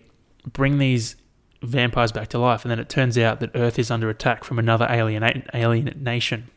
[0.51, 1.15] bring these
[1.61, 4.59] vampires back to life, and then it turns out that Earth is under attack from
[4.59, 6.49] another alien alien nation.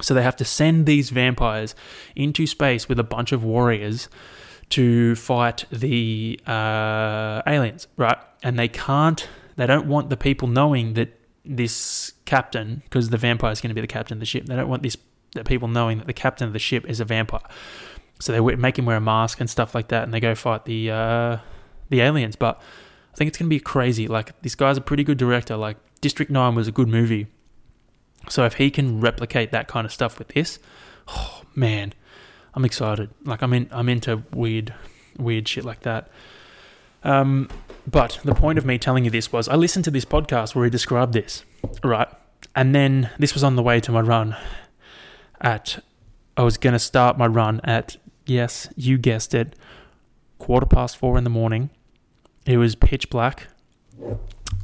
[0.00, 1.74] So they have to send these vampires
[2.16, 4.08] into space with a bunch of warriors
[4.70, 8.16] to fight the uh, aliens, right?
[8.42, 13.52] And they can't, they don't want the people knowing that this captain, because the vampire
[13.52, 14.96] is going to be the captain of the ship, they don't want this
[15.34, 17.40] the people knowing that the captain of the ship is a vampire.
[18.20, 20.64] So they make him wear a mask and stuff like that, and they go fight
[20.64, 21.38] the uh,
[21.88, 22.36] the aliens.
[22.36, 22.60] But
[23.12, 24.06] I think it's going to be crazy.
[24.06, 25.56] Like this guy's a pretty good director.
[25.56, 27.26] Like District Nine was a good movie.
[28.28, 30.60] So if he can replicate that kind of stuff with this,
[31.08, 31.92] oh man,
[32.54, 33.10] I'm excited.
[33.24, 34.72] Like I'm in, I'm into weird,
[35.18, 36.08] weird shit like that.
[37.04, 37.48] Um,
[37.86, 40.64] but the point of me telling you this was I listened to this podcast where
[40.64, 41.44] he described this,
[41.82, 42.08] right?
[42.54, 44.36] And then this was on the way to my run.
[45.40, 45.82] At
[46.36, 47.96] I was gonna start my run at
[48.26, 49.56] yes, you guessed it,
[50.38, 51.70] quarter past four in the morning.
[52.46, 53.48] It was pitch black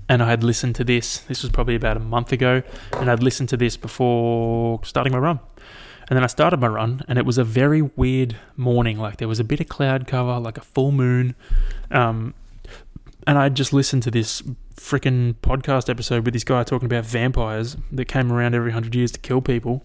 [0.09, 1.18] and I had listened to this.
[1.20, 2.62] This was probably about a month ago,
[2.95, 5.41] and I'd listened to this before starting my run.
[6.09, 8.99] And then I started my run, and it was a very weird morning.
[8.99, 11.35] Like there was a bit of cloud cover, like a full moon.
[11.91, 12.35] Um,
[13.27, 14.43] and I just listened to this
[14.75, 19.13] freaking podcast episode with this guy talking about vampires that came around every hundred years
[19.13, 19.85] to kill people.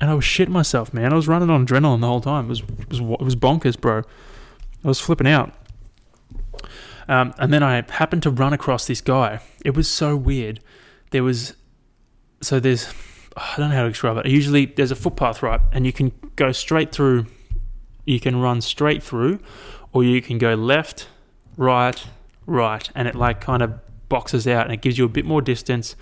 [0.00, 1.12] And I was shit myself, man.
[1.12, 2.46] I was running on adrenaline the whole time.
[2.46, 4.02] It was it was, it was bonkers, bro.
[4.82, 5.52] I was flipping out.
[7.06, 9.40] Um, and then I happened to run across this guy.
[9.62, 10.60] It was so weird.
[11.10, 11.54] There was,
[12.40, 12.94] so there's,
[13.36, 14.26] I don't know how to describe it.
[14.26, 15.60] Usually there's a footpath, right?
[15.72, 17.26] And you can go straight through,
[18.04, 19.40] you can run straight through,
[19.92, 21.08] or you can go left,
[21.56, 22.04] right,
[22.46, 22.90] right.
[22.94, 23.78] And it like kind of
[24.08, 25.96] boxes out and it gives you a bit more distance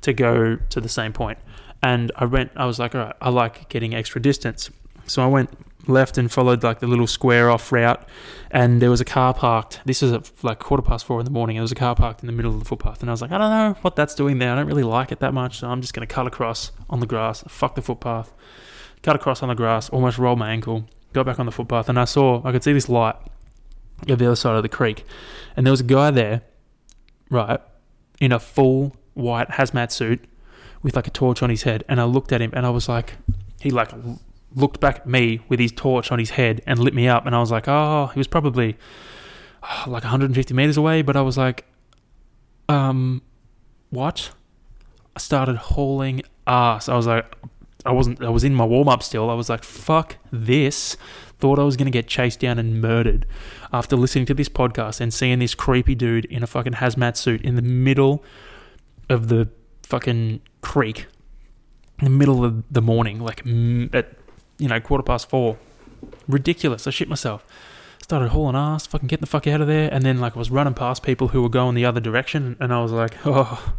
[0.00, 1.38] to go to the same point.
[1.82, 4.70] And I went, I was like, all right, I like getting extra distance.
[5.06, 5.50] So I went
[5.88, 8.06] left and followed like the little square off route,
[8.50, 9.80] and there was a car parked.
[9.84, 11.56] This was at like quarter past four in the morning.
[11.56, 13.32] There was a car parked in the middle of the footpath, and I was like,
[13.32, 14.52] I don't know what that's doing there.
[14.52, 17.06] I don't really like it that much, so I'm just gonna cut across on the
[17.06, 17.42] grass.
[17.48, 18.32] Fuck the footpath.
[19.02, 19.88] Cut across on the grass.
[19.90, 20.86] Almost rolled my ankle.
[21.12, 23.16] Got back on the footpath, and I saw I could see this light
[24.08, 25.04] at the other side of the creek,
[25.56, 26.42] and there was a guy there,
[27.30, 27.60] right,
[28.20, 30.24] in a full white hazmat suit
[30.82, 32.88] with like a torch on his head, and I looked at him, and I was
[32.88, 33.14] like,
[33.60, 33.92] he like
[34.54, 37.26] looked back at me with his torch on his head and lit me up.
[37.26, 38.76] And I was like, oh, he was probably
[39.62, 41.02] oh, like 150 meters away.
[41.02, 41.64] But I was like,
[42.68, 43.22] um,
[43.90, 44.30] what?
[45.16, 46.88] I started hauling ass.
[46.88, 47.36] I was like,
[47.84, 49.30] I wasn't, I was in my warm up still.
[49.30, 50.96] I was like, fuck this.
[51.38, 53.26] Thought I was going to get chased down and murdered
[53.72, 57.42] after listening to this podcast and seeing this creepy dude in a fucking hazmat suit
[57.42, 58.22] in the middle
[59.08, 59.48] of the
[59.82, 61.06] fucking creek
[61.98, 63.40] in the middle of the morning, like
[63.94, 64.16] at
[64.62, 65.58] you know, quarter past four.
[66.28, 66.86] Ridiculous.
[66.86, 67.44] I shit myself.
[68.00, 69.92] Started hauling ass, fucking getting the fuck out of there.
[69.92, 72.56] And then, like, I was running past people who were going the other direction.
[72.60, 73.74] And I was like, oh,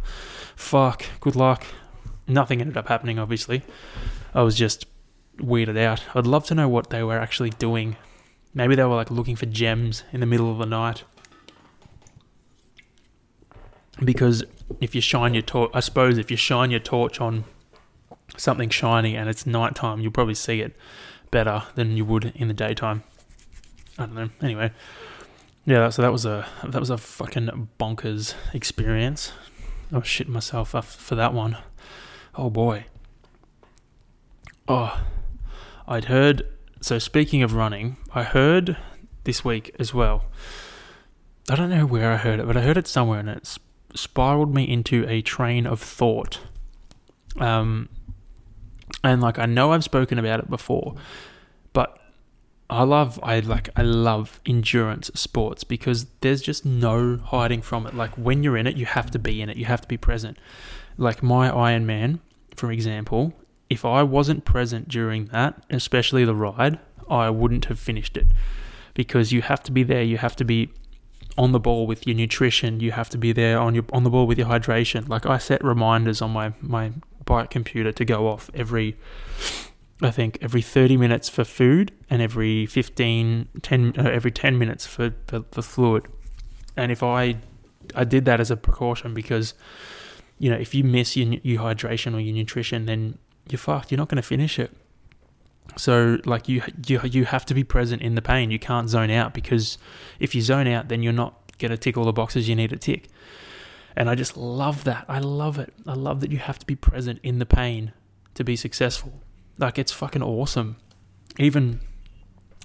[0.54, 1.64] fuck, good luck.
[2.28, 3.62] Nothing ended up happening, obviously.
[4.34, 4.86] I was just
[5.38, 6.02] weirded out.
[6.14, 7.96] I'd love to know what they were actually doing.
[8.52, 11.04] Maybe they were, like, looking for gems in the middle of the night.
[14.04, 14.44] Because
[14.80, 17.44] if you shine your torch, I suppose if you shine your torch on
[18.36, 20.76] something shiny and it's nighttime, you'll probably see it
[21.30, 23.02] better than you would in the daytime.
[23.98, 24.30] I don't know.
[24.42, 24.72] Anyway,
[25.64, 25.88] yeah.
[25.88, 29.32] So that was a that was a fucking bonkers experience.
[29.92, 31.56] I was shitting myself for that one.
[32.34, 32.86] Oh boy.
[34.66, 35.00] Oh,
[35.86, 36.46] I'd heard.
[36.80, 38.76] So speaking of running, I heard
[39.24, 40.24] this week as well.
[41.50, 43.58] I don't know where I heard it, but I heard it somewhere, and it
[43.94, 46.40] spiraled me into a train of thought.
[47.38, 47.88] Um,
[49.04, 50.94] and like I know I've spoken about it before,
[51.72, 52.00] but
[52.70, 57.94] I love I like I love endurance sports because there's just no hiding from it.
[57.94, 59.56] Like when you're in it, you have to be in it.
[59.56, 60.38] You have to be present.
[60.96, 62.20] Like my Ironman,
[62.56, 63.34] for example,
[63.68, 66.78] if I wasn't present during that, especially the ride,
[67.08, 68.28] I wouldn't have finished it
[68.94, 70.02] because you have to be there.
[70.02, 70.70] You have to be
[71.36, 72.80] on the ball with your nutrition.
[72.80, 75.08] You have to be there on your on the ball with your hydration.
[75.08, 76.92] Like I set reminders on my my
[77.24, 78.96] bike computer to go off every
[80.02, 84.86] I think every 30 minutes for food and every 15 10 uh, every 10 minutes
[84.86, 86.06] for, for fluid.
[86.76, 87.36] And if I
[87.94, 89.54] I did that as a precaution because
[90.38, 93.18] you know if you miss your, your hydration or your nutrition, then
[93.48, 93.90] you're fucked.
[93.90, 94.72] You're not going to finish it.
[95.76, 98.50] So like you you you have to be present in the pain.
[98.50, 99.78] You can't zone out because
[100.18, 102.70] if you zone out, then you're not going to tick all the boxes you need
[102.70, 103.08] to tick.
[103.96, 105.04] And I just love that.
[105.08, 105.72] I love it.
[105.86, 107.92] I love that you have to be present in the pain
[108.34, 109.22] to be successful.
[109.58, 110.76] Like it's fucking awesome.
[111.38, 111.80] Even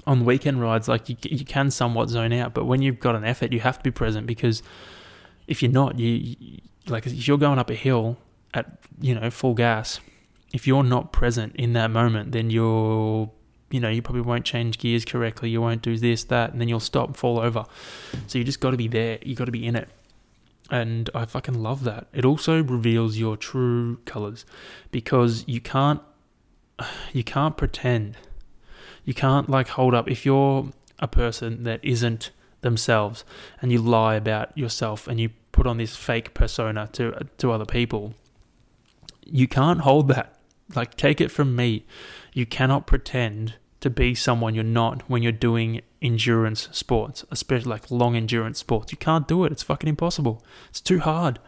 [0.07, 3.23] on weekend rides, like you you can somewhat zone out, but when you've got an
[3.23, 4.63] effort, you have to be present because
[5.47, 8.17] if you're not, you, you like if you're going up a hill
[8.53, 9.99] at you know full gas
[10.53, 13.29] if you're not present in that moment, then you're,
[13.69, 15.49] you know, you probably won't change gears correctly.
[15.49, 17.65] You won't do this, that, and then you'll stop and fall over.
[18.27, 19.19] So you just got to be there.
[19.21, 19.89] You got to be in it.
[20.71, 22.07] And I fucking love that.
[22.13, 24.45] It also reveals your true colors
[24.91, 26.01] because you can't,
[27.13, 28.17] you can't pretend.
[29.03, 33.23] You can't like hold up if you're a person that isn't themselves
[33.61, 37.65] and you lie about yourself and you put on this fake persona to to other
[37.65, 38.13] people
[39.25, 40.39] you can't hold that
[40.75, 41.85] like, take it from me.
[42.33, 47.91] You cannot pretend to be someone you're not when you're doing endurance sports, especially like
[47.91, 48.91] long endurance sports.
[48.91, 49.51] You can't do it.
[49.51, 50.43] It's fucking impossible.
[50.69, 51.39] It's too hard.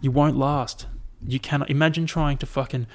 [0.00, 0.86] You won't last.
[1.26, 2.86] You cannot imagine trying to fucking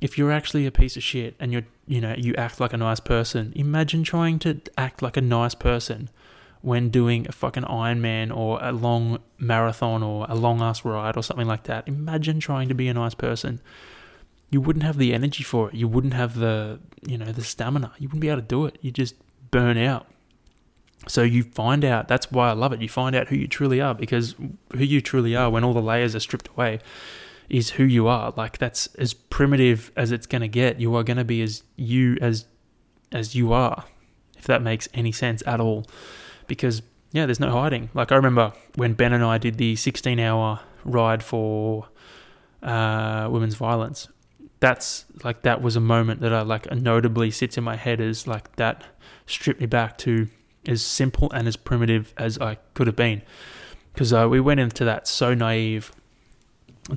[0.00, 2.76] if you're actually a piece of shit and you're you know you act like a
[2.76, 3.52] nice person.
[3.54, 6.10] Imagine trying to act like a nice person
[6.60, 11.22] when doing a fucking Ironman or a long marathon or a long ass ride or
[11.22, 11.86] something like that.
[11.88, 13.60] Imagine trying to be a nice person
[14.52, 15.74] you wouldn't have the energy for it.
[15.74, 17.92] You wouldn't have the, you know, the stamina.
[17.98, 18.78] You wouldn't be able to do it.
[18.82, 19.14] You just
[19.50, 20.06] burn out.
[21.08, 22.82] So you find out, that's why I love it.
[22.82, 24.34] You find out who you truly are because
[24.72, 26.80] who you truly are when all the layers are stripped away
[27.48, 28.34] is who you are.
[28.36, 30.78] Like that's as primitive as it's going to get.
[30.78, 32.44] You are going to be as you as
[33.10, 33.84] as you are.
[34.36, 35.86] If that makes any sense at all.
[36.46, 37.88] Because yeah, there's no hiding.
[37.94, 41.88] Like I remember when Ben and I did the 16 hour ride for
[42.62, 44.08] uh, women's violence
[44.62, 48.28] that's like that was a moment that I like notably sits in my head as
[48.28, 48.84] like that
[49.26, 50.28] stripped me back to
[50.68, 53.22] as simple and as primitive as I could have been
[53.92, 55.90] because uh, we went into that so naive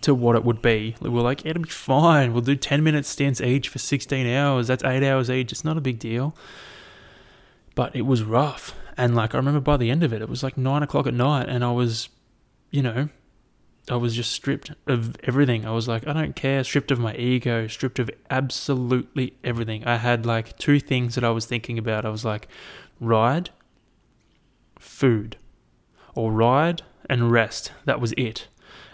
[0.01, 0.95] to what it would be.
[1.01, 2.33] We were like, it'll be fine.
[2.33, 4.67] We'll do 10 minute stints each for 16 hours.
[4.67, 5.51] That's eight hours each.
[5.51, 6.35] It's not a big deal.
[7.73, 8.75] But it was rough.
[8.95, 11.15] And like, I remember by the end of it, it was like nine o'clock at
[11.15, 12.09] night and I was,
[12.69, 13.09] you know,
[13.89, 15.65] I was just stripped of everything.
[15.65, 19.85] I was like, I don't care, stripped of my ego, stripped of absolutely everything.
[19.85, 22.03] I had like two things that I was thinking about.
[22.03, 22.47] I was like,
[22.99, 23.51] ride,
[24.79, 25.37] food,
[26.15, 27.71] or ride and rest.
[27.85, 28.47] That was it.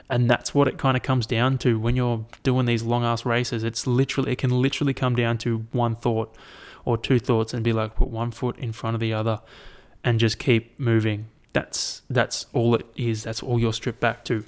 [0.10, 3.26] And that's what it kind of comes down to when you're doing these long ass
[3.26, 3.64] races.
[3.64, 6.36] It's literally, it can literally come down to one thought
[6.84, 9.40] or two thoughts and be like, put one foot in front of the other
[10.04, 11.28] and just keep moving.
[11.54, 13.24] That's that's all it is.
[13.24, 14.44] That's all you're stripped back to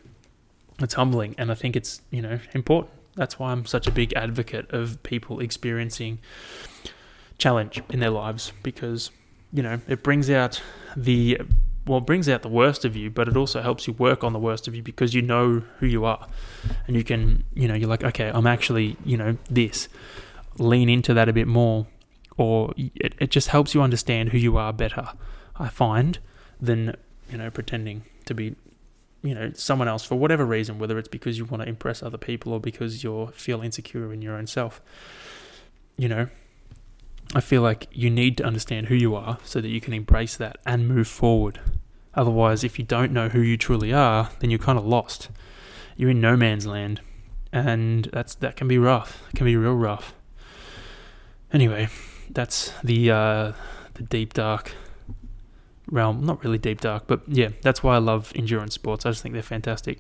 [0.84, 2.94] it's humbling and I think it's, you know, important.
[3.16, 6.20] That's why I'm such a big advocate of people experiencing
[7.38, 9.12] challenge in their lives because,
[9.52, 10.62] you know, it brings out
[10.96, 11.40] the
[11.86, 14.32] well, it brings out the worst of you, but it also helps you work on
[14.32, 16.28] the worst of you because you know who you are.
[16.88, 19.90] And you can, you know, you're like, okay, I'm actually, you know, this.
[20.58, 21.88] Lean into that a bit more.
[22.38, 25.10] Or it, it just helps you understand who you are better,
[25.58, 26.20] I find,
[26.60, 26.96] than,
[27.30, 28.56] you know, pretending to be
[29.24, 32.18] you know someone else for whatever reason whether it's because you want to impress other
[32.18, 34.82] people or because you feel insecure in your own self.
[35.98, 36.28] You know
[37.36, 40.36] i feel like you need to understand who you are so that you can embrace
[40.38, 41.60] that and move forward.
[42.14, 45.30] Otherwise if you don't know who you truly are then you're kind of lost.
[45.96, 47.02] You're in no man's land
[47.52, 49.24] and that's that can be rough.
[49.30, 50.14] It can be real rough.
[51.52, 51.88] Anyway
[52.30, 53.52] that's the uh
[53.94, 54.74] the deep dark
[55.94, 56.26] realm.
[56.26, 59.06] Not really deep dark, but yeah, that's why I love endurance sports.
[59.06, 60.00] I just think they're fantastic.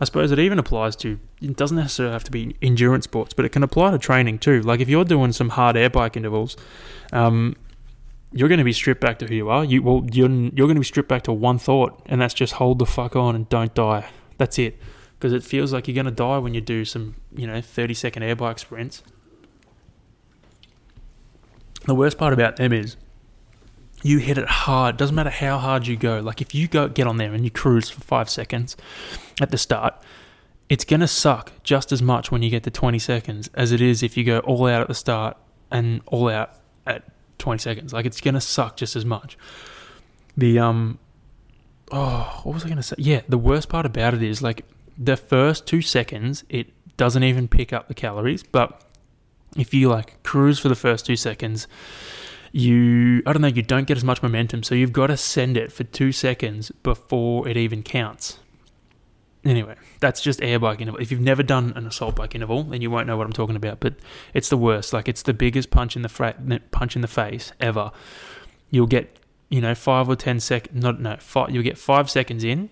[0.00, 3.44] I suppose it even applies to, it doesn't necessarily have to be endurance sports, but
[3.44, 4.62] it can apply to training too.
[4.62, 6.56] Like if you're doing some hard air bike intervals,
[7.12, 7.56] um,
[8.32, 9.64] you're going to be stripped back to who you are.
[9.64, 12.54] You well, you're you're going to be stripped back to one thought, and that's just
[12.54, 14.08] hold the fuck on and don't die.
[14.38, 14.78] That's it,
[15.18, 17.92] because it feels like you're going to die when you do some, you know, 30
[17.94, 19.02] second air bike sprints.
[21.84, 22.96] The worst part about them is
[24.02, 24.96] you hit it hard.
[24.96, 26.20] Doesn't matter how hard you go.
[26.20, 28.76] Like if you go get on there and you cruise for five seconds
[29.40, 29.94] at the start,
[30.68, 34.02] it's gonna suck just as much when you get to 20 seconds as it is
[34.02, 35.36] if you go all out at the start
[35.70, 37.04] and all out at
[37.38, 37.92] 20 seconds.
[37.92, 39.38] Like it's gonna suck just as much.
[40.36, 40.98] The um,
[41.90, 42.96] oh, what was I gonna say?
[42.98, 44.64] Yeah, the worst part about it is like
[44.98, 48.82] the first two seconds, it doesn't even pick up the calories, but
[49.56, 51.66] if you like cruise for the first two seconds
[52.52, 54.62] you I don't know, you don't get as much momentum.
[54.62, 58.38] So you've got to send it for two seconds before it even counts.
[59.44, 61.00] Anyway, that's just air bike interval.
[61.00, 63.56] If you've never done an assault bike interval, then you won't know what I'm talking
[63.56, 63.80] about.
[63.80, 63.94] But
[64.34, 64.92] it's the worst.
[64.92, 66.36] Like it's the biggest punch in the fra-
[66.70, 67.90] punch in the face ever.
[68.70, 71.50] You'll get you know five or ten sec not no five.
[71.50, 72.70] You'll get five seconds in,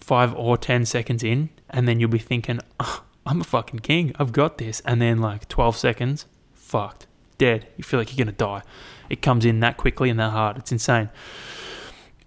[0.00, 4.14] five or ten seconds in, and then you'll be thinking, oh, I'm a fucking king.
[4.18, 4.80] I've got this.
[4.84, 7.06] And then like 12 seconds, fucked,
[7.38, 7.66] dead.
[7.76, 8.62] You feel like you're gonna die.
[9.08, 10.58] It comes in that quickly and that hard.
[10.58, 11.10] It's insane.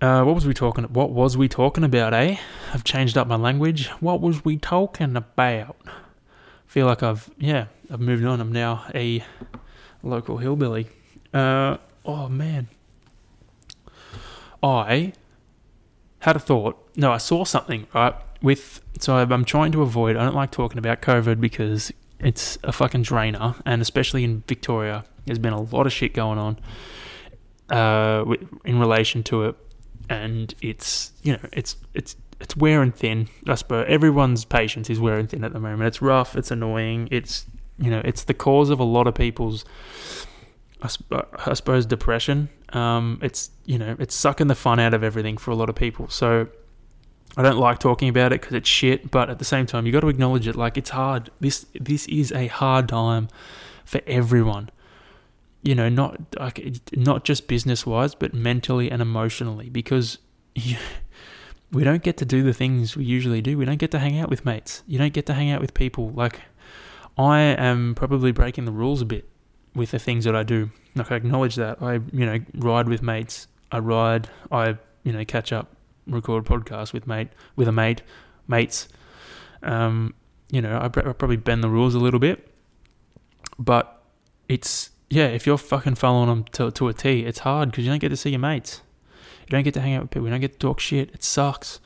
[0.02, 0.86] Uh, what was we talking?
[0.86, 2.14] What was we talking about?
[2.14, 2.38] Eh?
[2.74, 3.88] I've changed up my language.
[4.00, 5.76] What was we talking about?
[6.66, 8.40] Feel like I've yeah I've moved on.
[8.40, 9.24] I'm now a
[10.04, 10.88] local hillbilly.
[11.34, 12.70] Uh, oh man,
[14.64, 15.14] I
[16.20, 16.78] had a thought.
[16.96, 18.82] No, I saw something right with.
[19.00, 20.16] So I'm trying to avoid.
[20.16, 25.06] I don't like talking about COVID because it's a fucking drainer, and especially in Victoria,
[25.26, 26.60] there's been a lot of shit going on
[27.70, 28.26] uh,
[28.66, 29.56] in relation to it
[30.10, 33.30] and it's you know it's it's it's wearing thin.
[33.48, 35.88] I suppose everyone's patience is wearing thin at the moment.
[35.88, 36.36] It's rough.
[36.36, 37.08] It's annoying.
[37.12, 37.46] It's
[37.78, 39.66] you know it's the cause of a lot of people's
[40.82, 42.50] I, sp- I suppose depression.
[42.70, 45.76] Um, it's you know it's sucking the fun out of everything for a lot of
[45.76, 46.10] people.
[46.10, 46.48] So
[47.38, 49.12] I don't like talking about it because it's shit.
[49.12, 50.56] But at the same time, you got to acknowledge it.
[50.56, 51.30] Like it's hard.
[51.40, 53.28] This this is a hard time
[53.86, 54.70] for everyone
[55.62, 60.18] you know, not like not just business wise, but mentally and emotionally, because
[60.56, 60.78] you,
[61.72, 63.58] we don't get to do the things we usually do.
[63.58, 64.84] We don't get to hang out with mates.
[64.88, 66.10] You don't get to hang out with people.
[66.12, 66.42] Like
[67.18, 69.30] I am probably breaking the rules a bit
[69.76, 70.72] with the things that I do.
[70.96, 73.48] Like I acknowledge that I, you know, ride with mates.
[73.72, 74.30] I ride.
[74.52, 75.76] I, you know, catch up,
[76.10, 78.02] record podcasts with mate with a mate,
[78.48, 78.88] mates.
[79.64, 80.14] Um,
[80.50, 82.50] you know, I, I probably bend the rules a little bit,
[83.58, 84.02] but
[84.48, 87.92] it's yeah, if you're fucking following them to, to a T, it's hard because you
[87.92, 88.82] don't get to see your mates.
[89.42, 90.28] You don't get to hang out with people.
[90.28, 91.10] You don't get to talk shit.
[91.12, 91.80] It sucks.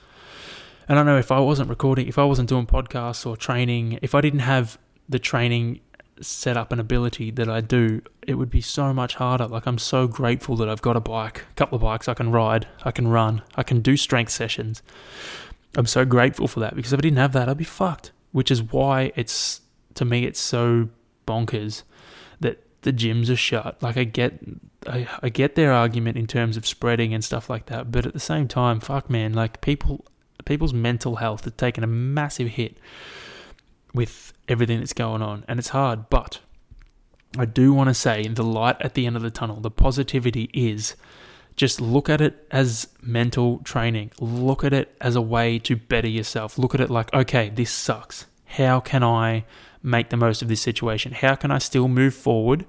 [0.90, 4.14] And I know if I wasn't recording, if I wasn't doing podcasts or training, if
[4.14, 5.80] I didn't have the training
[6.22, 9.48] set up an ability that I do, it would be so much harder.
[9.48, 12.32] Like I'm so grateful that I've got a bike, a couple of bikes I can
[12.32, 14.82] ride, I can run, I can do strength sessions.
[15.76, 18.12] I'm so grateful for that because if I didn't have that, I'd be fucked.
[18.32, 19.62] Which is why it's
[19.96, 20.90] to me it's so
[21.28, 21.84] bonkers
[22.40, 23.82] that the gyms are shut.
[23.82, 24.40] Like I get,
[24.88, 28.14] I, I get their argument in terms of spreading and stuff like that, but at
[28.14, 30.06] the same time, fuck man, like people,
[30.46, 32.78] people's mental health has taken a massive hit
[33.94, 36.10] with everything that's going on, and it's hard.
[36.10, 36.40] But
[37.38, 40.50] I do want to say the light at the end of the tunnel, the positivity
[40.54, 40.96] is
[41.56, 44.12] just look at it as mental training.
[44.20, 46.58] Look at it as a way to better yourself.
[46.58, 48.26] Look at it like, okay, this sucks.
[48.46, 49.46] How can I
[49.82, 51.12] make the most of this situation?
[51.12, 52.66] How can I still move forward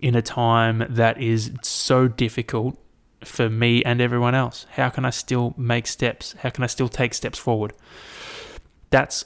[0.00, 2.78] in a time that is so difficult
[3.24, 4.66] for me and everyone else?
[4.72, 6.34] How can I still make steps?
[6.40, 7.72] How can I still take steps forward?
[8.90, 9.24] That's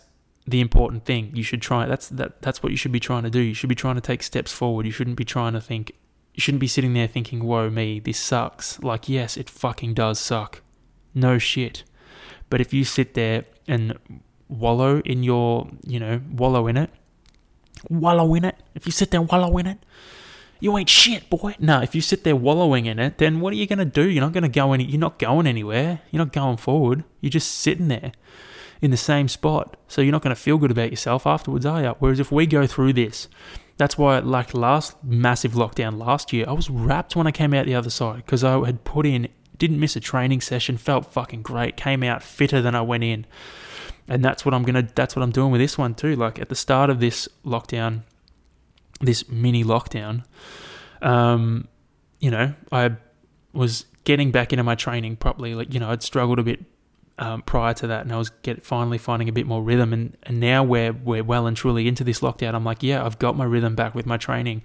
[0.50, 1.30] the important thing.
[1.34, 3.40] You should try that's that that's what you should be trying to do.
[3.40, 4.86] You should be trying to take steps forward.
[4.86, 5.92] You shouldn't be trying to think
[6.34, 10.18] you shouldn't be sitting there thinking, "Whoa, me, this sucks." Like, yes, it fucking does
[10.18, 10.62] suck.
[11.14, 11.84] No shit.
[12.48, 13.98] But if you sit there and
[14.48, 16.90] wallow in your, you know, wallow in it,
[17.88, 18.56] wallow in it.
[18.74, 19.78] If you sit there and wallow in it,
[20.58, 21.54] you ain't shit, boy.
[21.58, 24.08] No, if you sit there wallowing in it, then what are you gonna do?
[24.08, 24.84] You're not gonna go any.
[24.84, 26.00] You're not going anywhere.
[26.10, 27.04] You're not going forward.
[27.20, 28.12] You're just sitting there
[28.80, 29.76] in the same spot.
[29.88, 31.94] So you're not gonna feel good about yourself afterwards, are you?
[31.98, 33.28] Whereas if we go through this,
[33.76, 37.66] that's why, like last massive lockdown last year, I was wrapped when I came out
[37.66, 41.42] the other side because I had put in, didn't miss a training session, felt fucking
[41.42, 43.26] great, came out fitter than I went in
[44.10, 46.16] and that's what I'm gonna that's what I'm doing with this one too.
[46.16, 48.02] Like at the start of this lockdown,
[49.00, 50.24] this mini lockdown,
[51.00, 51.68] um,
[52.18, 52.96] you know, I
[53.52, 55.54] was getting back into my training properly.
[55.54, 56.64] Like you know, I'd struggled a bit
[57.20, 59.92] um, prior to that, and I was get finally finding a bit more rhythm.
[59.92, 62.54] And, and now we're we're well and truly into this lockdown.
[62.54, 64.62] I'm like, yeah, I've got my rhythm back with my training.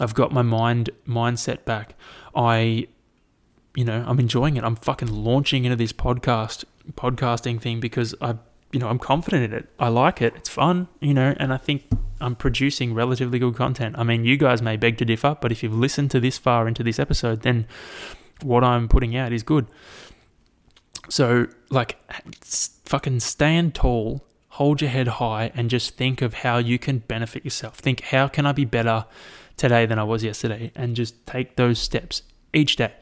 [0.00, 1.94] I've got my mind mindset back.
[2.34, 2.88] I,
[3.76, 4.64] you know, I'm enjoying it.
[4.64, 6.64] I'm fucking launching into this podcast
[6.94, 8.36] podcasting thing because I
[8.72, 9.68] you know, I'm confident in it.
[9.78, 10.32] I like it.
[10.34, 11.84] It's fun, you know, and I think
[12.22, 13.96] I'm producing relatively good content.
[13.98, 16.66] I mean, you guys may beg to differ, but if you've listened to this far
[16.66, 17.66] into this episode, then
[18.40, 19.66] what I'm putting out is good.
[21.08, 21.98] So, like,
[22.84, 27.44] fucking stand tall, hold your head high, and just think of how you can benefit
[27.44, 27.76] yourself.
[27.76, 29.06] Think, how can I be better
[29.56, 30.70] today than I was yesterday?
[30.74, 32.22] And just take those steps
[32.52, 32.92] each day.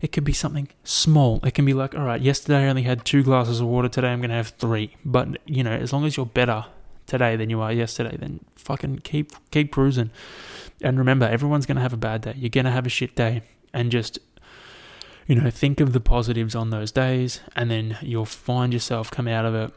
[0.00, 1.38] It could be something small.
[1.44, 3.88] It can be like, all right, yesterday I only had two glasses of water.
[3.88, 4.96] Today I'm going to have three.
[5.04, 6.66] But, you know, as long as you're better
[7.06, 10.10] today than you are yesterday, then fucking keep keep cruising.
[10.80, 12.34] And remember, everyone's going to have a bad day.
[12.36, 13.42] You're going to have a shit day.
[13.72, 14.18] And just,
[15.32, 17.40] you know, think of the positives on those days.
[17.56, 19.72] And then you'll find yourself come out of it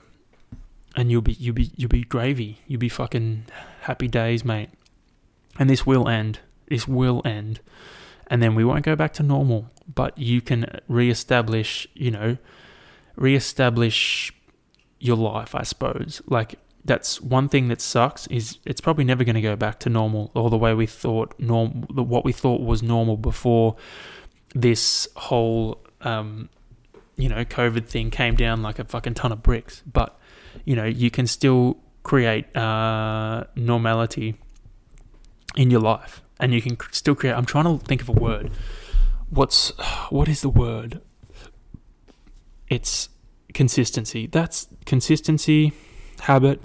[0.97, 2.60] and you'll be you'll be you'll be gravy.
[2.68, 3.45] You'll be fucking
[3.84, 4.68] happy days, mate.
[5.58, 6.39] And this will end.
[6.68, 7.62] This will end,
[8.28, 9.70] and then we won't go back to normal.
[9.88, 12.38] But you can reestablish, you know,
[13.16, 14.34] reestablish
[14.99, 16.22] your life, I suppose.
[16.26, 19.89] Like that's one thing that sucks is it's probably never going to go back to
[19.89, 23.76] normal or the way we thought norm what we thought was normal before
[24.56, 26.49] this whole um,
[27.18, 29.84] you know COVID thing came down like a fucking ton of bricks.
[29.86, 30.18] But
[30.64, 34.36] you know you can still create uh, normality
[35.56, 37.34] in your life, and you can still create.
[37.34, 38.51] I'm trying to think of a word.
[39.30, 39.70] What's
[40.10, 41.01] what is the word?
[42.68, 43.10] It's
[43.53, 44.26] consistency.
[44.26, 45.74] That's consistency,
[46.22, 46.64] habit.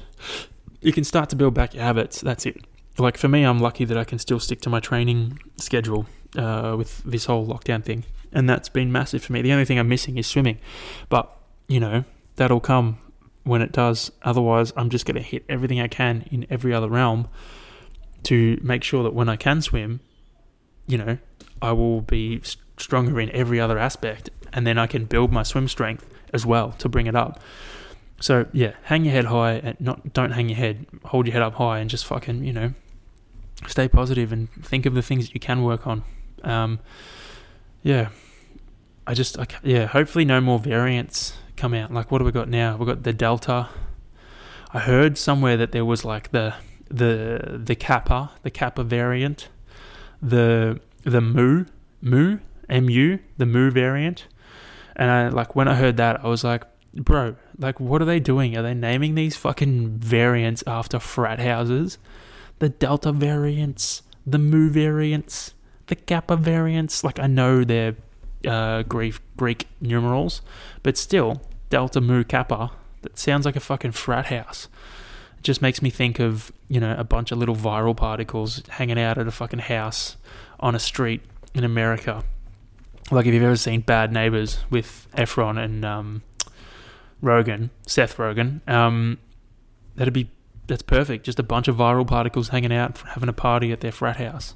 [0.80, 2.22] You can start to build back your habits.
[2.22, 2.64] That's it.
[2.98, 6.06] Like for me, I'm lucky that I can still stick to my training schedule
[6.36, 9.42] uh, with this whole lockdown thing, and that's been massive for me.
[9.42, 10.58] The only thing I'm missing is swimming,
[11.08, 11.30] but
[11.68, 12.04] you know
[12.36, 12.98] that'll come
[13.44, 14.10] when it does.
[14.22, 17.28] Otherwise, I'm just going to hit everything I can in every other realm
[18.24, 20.00] to make sure that when I can swim,
[20.86, 21.18] you know,
[21.62, 22.42] I will be
[22.76, 26.72] stronger in every other aspect, and then I can build my swim strength as well
[26.78, 27.40] to bring it up.
[28.20, 30.86] So yeah, hang your head high and not don't hang your head.
[31.06, 32.74] Hold your head up high and just fucking you know,
[33.66, 36.04] stay positive and think of the things that you can work on.
[36.42, 36.80] Um,
[37.82, 38.08] yeah,
[39.06, 39.86] I just I, yeah.
[39.86, 41.92] Hopefully, no more variants come out.
[41.92, 42.76] Like what do we got now?
[42.76, 43.68] We got the Delta.
[44.72, 46.54] I heard somewhere that there was like the
[46.88, 49.48] the the Kappa, the Kappa variant,
[50.22, 51.64] the the Mu
[52.00, 52.38] Mu
[52.68, 54.26] Mu, the Mu variant.
[54.96, 56.64] And I like when I heard that, I was like,
[56.94, 58.56] bro, like, what are they doing?
[58.56, 61.98] Are they naming these fucking variants after frat houses?
[62.58, 65.54] The Delta variants, the Mu variants,
[65.90, 67.04] the Kappa variants.
[67.04, 67.96] Like, I know they're
[68.46, 70.40] uh, Greek, Greek numerals,
[70.82, 72.70] but still, Delta Mu Kappa.
[73.02, 74.68] That sounds like a fucking frat house.
[75.38, 78.98] It just makes me think of, you know, a bunch of little viral particles hanging
[78.98, 80.16] out at a fucking house
[80.58, 81.22] on a street
[81.54, 82.24] in America.
[83.10, 86.22] Like, if you've ever seen Bad Neighbors with Efron and um,
[87.22, 89.18] Rogen, Seth Rogen, um,
[89.96, 90.30] that'd be
[90.68, 91.24] that's perfect.
[91.24, 94.54] Just a bunch of viral particles hanging out, having a party at their frat house.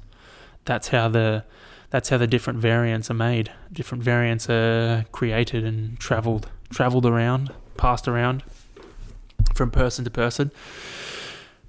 [0.65, 1.45] That's how the
[1.91, 3.51] that's how the different variants are made.
[3.71, 8.43] Different variants are created and traveled traveled around, passed around
[9.53, 10.51] from person to person.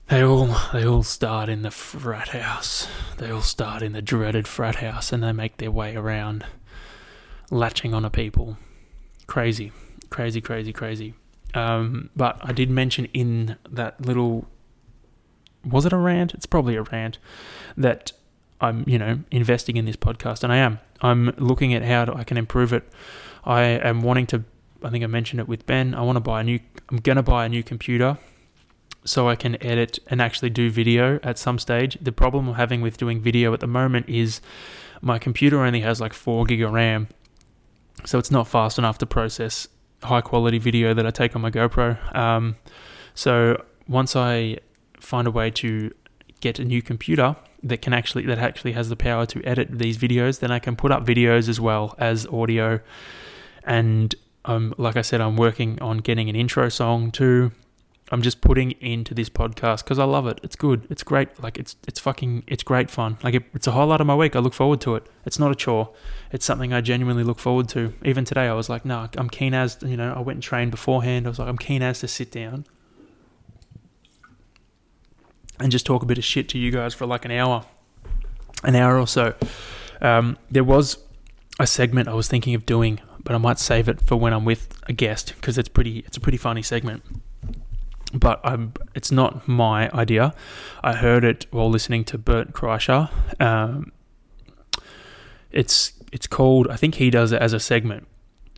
[0.09, 2.89] They all they all start in the frat house.
[3.19, 6.45] They all start in the dreaded frat house, and they make their way around,
[7.51, 8.57] latching on a people.
[9.27, 9.73] Crazy
[10.11, 11.15] crazy, crazy, crazy.
[11.55, 14.47] Um, but I did mention in that little,
[15.65, 16.35] was it a rant?
[16.35, 17.19] It's probably a rant
[17.77, 18.13] that
[18.61, 20.79] I'm, you know, investing in this podcast, and I am.
[21.01, 22.85] I'm looking at how I can improve it.
[23.45, 24.45] I am wanting to.
[24.83, 25.95] I think I mentioned it with Ben.
[25.95, 26.61] I want to buy a new.
[26.91, 28.19] I'm gonna buy a new computer
[29.05, 31.97] so I can edit and actually do video at some stage.
[32.01, 34.41] The problem I'm having with doing video at the moment is
[35.01, 37.09] my computer only has like four gig of RAM,
[38.05, 39.69] so it's not fast enough to process
[40.03, 42.15] high quality video that I take on my GoPro.
[42.15, 42.57] Um,
[43.15, 44.59] so once I
[45.01, 45.93] find a way to
[46.41, 49.99] get a new computer that can actually that actually has the power to edit these
[49.99, 52.81] videos, then I can put up videos as well as audio.
[53.65, 57.53] And um, like I said, I'm working on getting an intro song too.
[58.13, 60.39] I'm just putting into this podcast because I love it.
[60.45, 60.87] It's good.
[60.91, 61.43] It's great.
[61.43, 63.19] Like it's it's fucking it's great fun.
[63.25, 64.37] Like it, it's a highlight of my week.
[64.37, 65.09] I look forward to it.
[65.25, 65.93] It's not a chore.
[66.31, 67.93] It's something I genuinely look forward to.
[68.05, 70.15] Even today, I was like, no, I'm keen as you know.
[70.17, 71.27] I went and trained beforehand.
[71.27, 72.65] I was like, I'm keen as to sit down
[75.59, 77.65] and just talk a bit of shit to you guys for like an hour,
[78.65, 79.35] an hour or so.
[80.01, 80.99] Um, there was
[81.59, 84.45] a segment I was thinking of doing, but I might save it for when I'm
[84.45, 86.01] with a guest because it's pretty.
[86.01, 87.03] It's a pretty funny segment
[88.13, 90.35] but I'm, it's not my idea.
[90.83, 93.11] I heard it while listening to Bert Kreischer.
[93.41, 93.93] Um,
[95.51, 96.69] it's it's called.
[96.69, 98.07] I think he does it as a segment,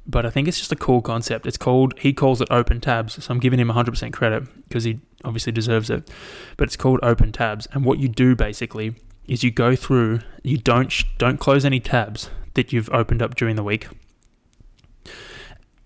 [0.09, 1.47] but I think it's just a cool concept.
[1.47, 1.99] It's called.
[1.99, 5.91] He calls it open tabs, so I'm giving him 100% credit because he obviously deserves
[5.91, 6.11] it.
[6.57, 8.95] But it's called open tabs, and what you do basically
[9.27, 10.21] is you go through.
[10.43, 13.87] You don't don't close any tabs that you've opened up during the week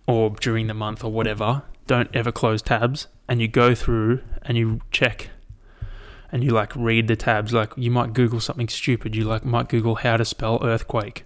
[0.06, 1.64] or during the month or whatever.
[1.88, 5.30] Don't ever close tabs and you go through and you check
[6.30, 9.68] and you like read the tabs like you might google something stupid you like might
[9.68, 11.24] google how to spell earthquake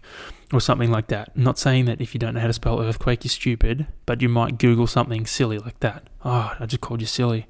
[0.53, 2.80] or something like that I'm not saying that if you don't know how to spell
[2.80, 7.01] earthquake you're stupid but you might google something silly like that oh i just called
[7.01, 7.47] you silly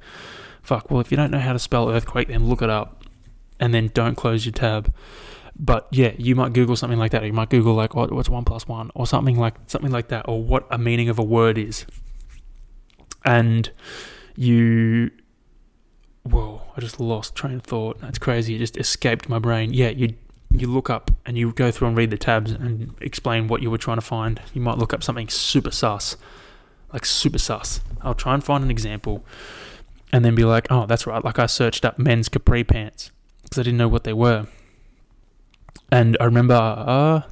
[0.63, 3.05] fuck well if you don't know how to spell earthquake then look it up
[3.61, 4.93] and then don't close your tab
[5.59, 8.29] but yeah you might google something like that or you might google like what, what's
[8.29, 11.23] one plus one or something like something like that or what a meaning of a
[11.23, 11.85] word is
[13.25, 13.71] and
[14.37, 15.11] you
[16.31, 18.01] whoa, I just lost train of thought.
[18.01, 18.55] That's crazy.
[18.55, 19.73] It just escaped my brain.
[19.73, 20.15] Yeah, you
[20.61, 23.71] you look up and you go through and read the tabs and explain what you
[23.71, 24.41] were trying to find.
[24.55, 26.17] You might look up something super sus,
[26.93, 27.81] like super sus.
[28.03, 29.25] I'll try and find an example,
[30.13, 31.25] and then be like, oh, that's right.
[31.25, 33.11] Like I searched up men's capri pants
[33.43, 34.47] because I didn't know what they were,
[35.91, 37.23] and I remember, uh,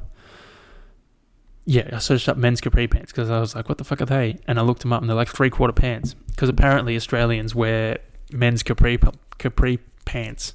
[1.64, 4.06] yeah, I searched up men's capri pants because I was like, what the fuck are
[4.06, 4.38] they?
[4.46, 7.98] And I looked them up, and they're like three quarter pants because apparently Australians wear
[8.32, 8.98] men's capri
[9.38, 10.54] capri pants.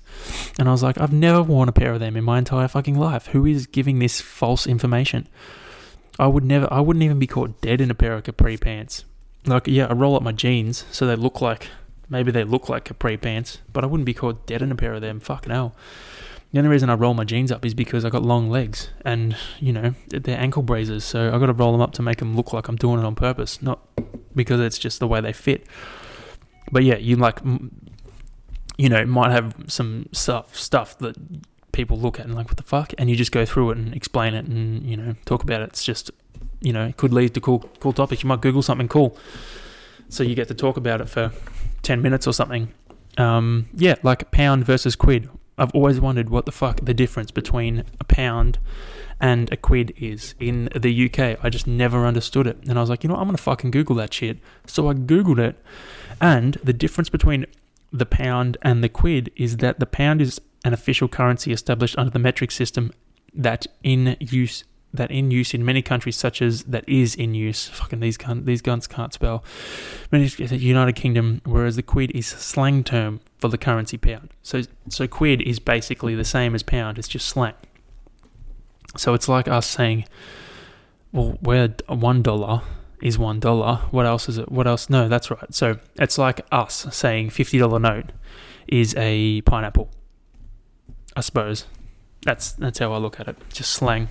[0.58, 2.98] And I was like, I've never worn a pair of them in my entire fucking
[2.98, 3.28] life.
[3.28, 5.28] Who is giving this false information?
[6.18, 9.06] I would never I wouldn't even be caught dead in a pair of capri pants.
[9.46, 11.70] Like yeah, I roll up my jeans so they look like
[12.10, 14.94] maybe they look like capri pants, but I wouldn't be caught dead in a pair
[14.94, 15.20] of them.
[15.20, 15.76] Fucking hell.
[16.52, 19.38] The only reason I roll my jeans up is because I got long legs and,
[19.60, 22.36] you know, they're ankle braces, so I got to roll them up to make them
[22.36, 23.88] look like I'm doing it on purpose, not
[24.34, 25.68] because it's just the way they fit
[26.72, 27.40] but yeah, you like,
[28.80, 31.18] you know, might have some stuff stuff that
[31.74, 32.94] people look at and like, what the fuck?
[32.98, 35.72] And you just go through it and explain it and you know talk about it.
[35.72, 36.12] It's just,
[36.62, 38.24] you know, it could lead to cool cool topics.
[38.24, 39.18] You might Google something cool,
[40.08, 41.34] so you get to talk about it for
[41.82, 42.70] ten minutes or something.
[43.18, 45.30] Um, yeah, like pound versus quid.
[45.58, 48.60] I've always wondered what the fuck the difference between a pound
[49.20, 51.38] and a quid is in the UK.
[51.44, 52.58] I just never understood it.
[52.70, 53.20] And I was like, you know, what?
[53.20, 54.38] I'm going to fucking Google that shit.
[54.66, 55.62] So I Googled it.
[56.22, 57.46] And the difference between
[57.92, 62.12] the pound and the quid is that the pound is an official currency established under
[62.12, 62.92] the metric system
[63.34, 67.68] that in use that in use in many countries such as that is in use.
[67.68, 69.44] Fucking these gun, these guns can't spell.
[70.12, 74.34] United Kingdom whereas the quid is slang term for the currency pound.
[74.42, 77.54] So so quid is basically the same as pound it's just slang.
[78.98, 80.06] So it's like us saying
[81.12, 82.64] well we're one dollar
[83.02, 83.82] is one dollar.
[83.92, 84.52] What else is it?
[84.52, 84.90] What else?
[84.90, 85.54] No, that's right.
[85.54, 88.12] So it's like us saying fifty dollar note
[88.68, 89.90] is a pineapple.
[91.16, 91.66] I suppose
[92.24, 93.38] that's that's how I look at it.
[93.52, 94.10] Just slang,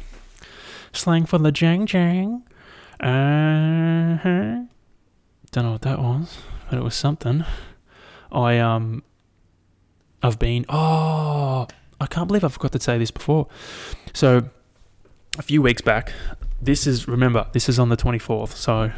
[0.93, 2.43] slang for the jang jang.
[3.01, 4.63] Uh huh.
[5.51, 7.45] Don't know what that was, but it was something.
[8.31, 9.03] I um,
[10.23, 10.67] I've been.
[10.69, 11.67] Oh,
[12.01, 13.47] I can't believe I forgot to say this before.
[14.13, 14.49] So
[15.39, 16.13] a few weeks back,
[16.61, 18.91] this is remember this is on the 24th so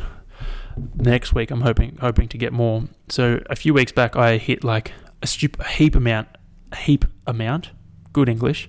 [0.96, 2.84] next week i'm hoping hoping to get more.
[3.08, 4.92] So a few weeks back i hit like
[5.22, 6.28] a stupid heap amount
[6.72, 7.70] a heap amount
[8.12, 8.68] good english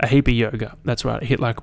[0.00, 1.22] a heap of yoga that's right.
[1.22, 1.58] I hit like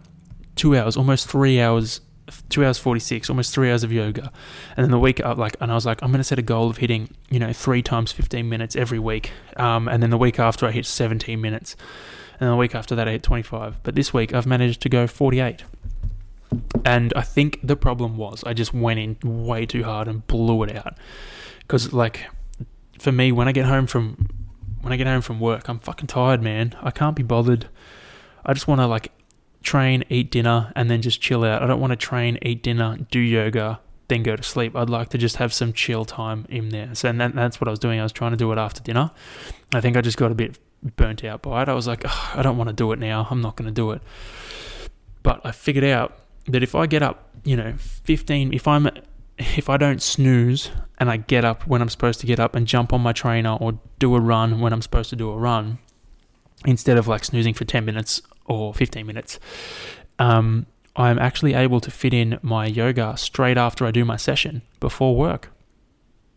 [0.55, 2.01] two hours almost three hours
[2.49, 4.31] two hours 46 almost three hours of yoga.
[4.77, 6.43] And then the week up like and i was like i'm going to set a
[6.43, 9.31] goal of hitting you know three times 15 minutes every week.
[9.57, 11.75] Um, and then the week after i hit 17 minutes.
[12.39, 15.07] And the week after that i hit 25 but this week i've managed to go
[15.07, 15.63] 48
[16.85, 20.63] and I think the problem was I just went in way too hard and blew
[20.63, 20.97] it out.
[21.59, 22.29] Because like
[22.99, 24.29] for me, when I get home from
[24.81, 26.75] when I get home from work, I'm fucking tired, man.
[26.81, 27.69] I can't be bothered.
[28.45, 29.11] I just want to like
[29.61, 31.63] train, eat dinner, and then just chill out.
[31.63, 33.79] I don't want to train, eat dinner, do yoga,
[34.09, 34.75] then go to sleep.
[34.75, 36.93] I'd like to just have some chill time in there.
[36.95, 37.99] So and that, that's what I was doing.
[37.99, 39.11] I was trying to do it after dinner.
[39.73, 40.59] I think I just got a bit
[40.97, 41.69] burnt out by it.
[41.69, 42.03] I was like,
[42.35, 43.27] I don't want to do it now.
[43.29, 44.01] I'm not going to do it.
[45.23, 46.17] But I figured out
[46.47, 48.89] that if I get up, you know, 15, if I'm
[49.37, 50.69] if I don't snooze
[50.99, 53.57] and I get up when I'm supposed to get up and jump on my trainer
[53.59, 55.79] or do a run when I'm supposed to do a run,
[56.65, 59.39] instead of like snoozing for 10 minutes or 15 minutes,
[60.19, 64.61] um, I'm actually able to fit in my yoga straight after I do my session
[64.79, 65.51] before work.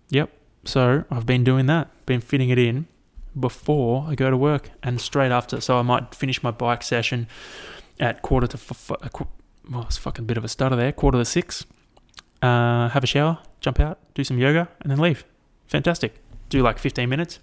[0.09, 0.31] Yep.
[0.65, 2.87] So I've been doing that, been fitting it in
[3.39, 5.61] before I go to work and straight after.
[5.61, 7.29] So I might finish my bike session
[8.01, 8.93] at quarter to f-
[9.71, 10.93] well, it's fucking bit of a stutter there.
[10.93, 11.65] Quarter to six.
[12.43, 15.25] Uh, have a shower, jump out, do some yoga, and then leave.
[15.67, 16.21] Fantastic.
[16.49, 17.39] Do like 15 minutes.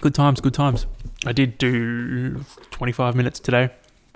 [0.00, 0.86] Good times, good times.
[1.24, 3.70] I did do 25 minutes today.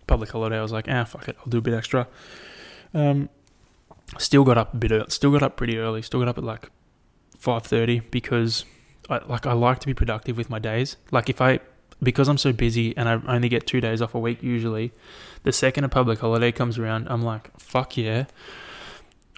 [0.07, 0.59] Public holiday.
[0.59, 2.09] I was like, ah, fuck it, I'll do a bit extra.
[2.95, 3.29] Um,
[4.19, 5.13] still got up a bit.
[5.13, 6.03] Still got up pretty early.
[6.03, 6.71] Still got up at like
[7.39, 8.65] 5:30 because
[9.09, 10.97] I like I like to be productive with my days.
[11.11, 11.61] Like if I
[12.03, 14.93] because I'm so busy and I only get two days off a week usually,
[15.43, 18.27] the second a public holiday comes around, I'm like, fuck yeah.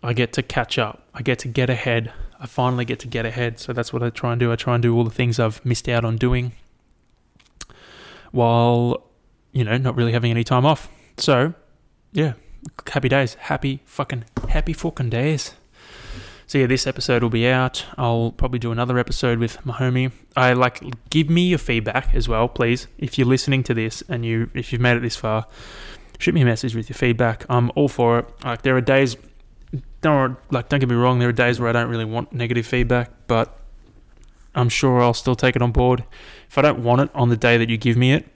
[0.03, 1.03] I get to catch up.
[1.13, 2.13] I get to get ahead.
[2.39, 3.59] I finally get to get ahead.
[3.59, 4.53] So that's what I try and do.
[4.53, 6.53] I try and do all the things I've missed out on doing
[8.31, 9.09] while,
[9.53, 10.89] you know, not really having any time off.
[11.17, 11.55] So,
[12.13, 12.35] yeah,
[12.87, 13.35] happy days.
[13.35, 15.55] Happy fucking, happy fucking days.
[16.49, 17.85] So yeah, this episode will be out.
[17.99, 20.13] I'll probably do another episode with my homie.
[20.35, 22.87] I like give me your feedback as well, please.
[22.97, 25.47] If you're listening to this and you if you've made it this far,
[26.19, 27.45] shoot me a message with your feedback.
[27.51, 28.29] I'm all for it.
[28.43, 29.19] Like there are days
[30.01, 31.19] don't like don't get me wrong.
[31.19, 33.61] There are days where I don't really want negative feedback, but
[34.55, 36.03] I'm sure I'll still take it on board.
[36.49, 38.27] If I don't want it on the day that you give me it,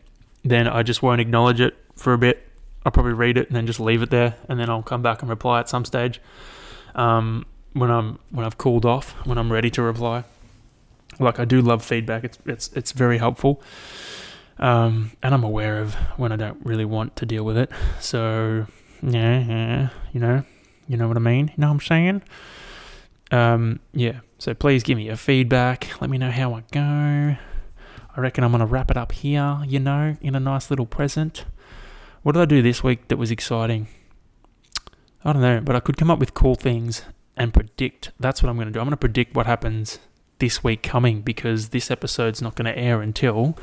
[0.45, 2.47] then I just won't acknowledge it for a bit.
[2.85, 5.23] I'll probably read it and then just leave it there, and then I'll come back
[5.23, 6.21] and reply at some stage
[6.95, 10.25] um, when I'm when I've cooled off, when I'm ready to reply.
[11.19, 13.63] Like I do love feedback; it's it's it's very helpful,
[14.59, 17.71] um, and I'm aware of when I don't really want to deal with it.
[18.01, 18.67] So
[19.03, 20.45] yeah, yeah, you know,
[20.89, 21.49] you know what I mean.
[21.49, 22.23] You know what I'm saying?
[23.31, 24.21] Um, yeah.
[24.39, 26.01] So please give me your feedback.
[26.01, 27.37] Let me know how I go.
[28.15, 29.61] I reckon I'm gonna wrap it up here.
[29.67, 31.45] You know, in a nice little present.
[32.23, 33.89] What did I do this week that was exciting?
[35.25, 37.03] I don't know, but I could come up with cool things
[37.37, 38.11] and predict.
[38.21, 38.81] That's what I'm going to do.
[38.81, 39.99] I'm going to predict what happens
[40.39, 43.57] this week coming because this episode's not going to air until.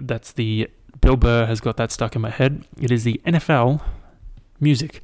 [0.00, 0.70] That's the.
[1.00, 2.64] Bill Burr has got that stuck in my head.
[2.80, 3.80] It is the NFL
[4.58, 5.00] music.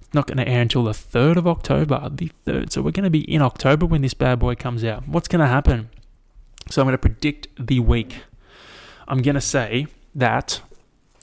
[0.00, 2.08] It's not going to air until the 3rd of October.
[2.10, 2.72] The 3rd.
[2.72, 5.06] So we're going to be in October when this bad boy comes out.
[5.06, 5.90] What's going to happen?
[6.70, 8.22] So I'm going to predict the week.
[9.06, 10.62] I'm going to say that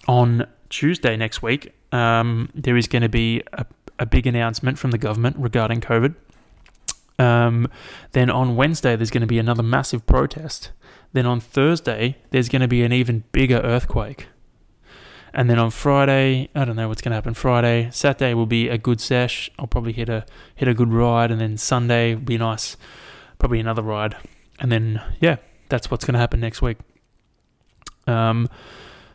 [0.07, 3.65] on Tuesday next week, um, there is going to be a,
[3.99, 6.15] a, big announcement from the government regarding COVID.
[7.19, 7.69] Um,
[8.11, 10.71] then on Wednesday, there's going to be another massive protest.
[11.13, 14.27] Then on Thursday, there's going to be an even bigger earthquake.
[15.33, 17.33] And then on Friday, I don't know what's going to happen.
[17.33, 19.49] Friday, Saturday will be a good sesh.
[19.57, 22.75] I'll probably hit a hit a good ride, and then Sunday will be nice,
[23.39, 24.15] probably another ride
[24.59, 25.37] and then yeah,
[25.69, 26.77] that's what's going to happen next week.
[28.05, 28.49] Um,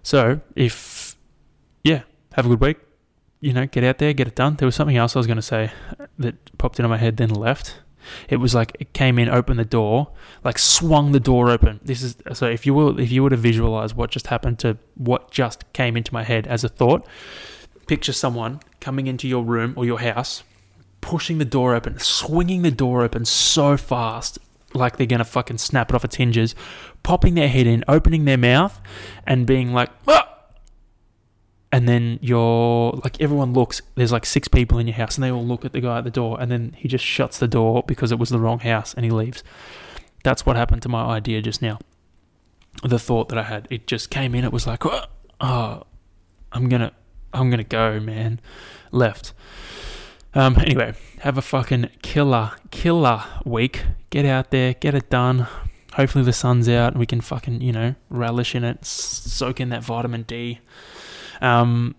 [0.02, 1.11] so if
[2.34, 2.78] have a good week.
[3.40, 4.56] You know, get out there, get it done.
[4.56, 5.72] There was something else I was going to say
[6.18, 7.80] that popped into my head, then left.
[8.28, 10.10] It was like it came in, opened the door,
[10.44, 11.80] like swung the door open.
[11.82, 14.76] This is so if you will, if you were to visualize what just happened to
[14.96, 17.06] what just came into my head as a thought,
[17.86, 20.42] picture someone coming into your room or your house,
[21.00, 24.38] pushing the door open, swinging the door open so fast,
[24.74, 26.54] like they're gonna fucking snap it off its hinges,
[27.02, 28.80] popping their head in, opening their mouth,
[29.26, 30.31] and being like, ah!
[31.72, 33.80] And then you're like everyone looks.
[33.94, 36.04] There's like six people in your house, and they all look at the guy at
[36.04, 38.92] the door, and then he just shuts the door because it was the wrong house,
[38.94, 39.42] and he leaves.
[40.22, 41.78] That's what happened to my idea just now.
[42.84, 44.44] The thought that I had, it just came in.
[44.44, 45.06] It was like, oh,
[45.40, 45.84] oh
[46.52, 46.92] I'm gonna,
[47.32, 48.40] I'm gonna go, man.
[48.92, 49.32] Left.
[50.34, 53.82] Um, anyway, have a fucking killer, killer week.
[54.10, 55.46] Get out there, get it done.
[55.94, 59.68] Hopefully the sun's out and we can fucking, you know, relish in it, soak in
[59.70, 60.60] that vitamin D.
[61.42, 61.94] Um,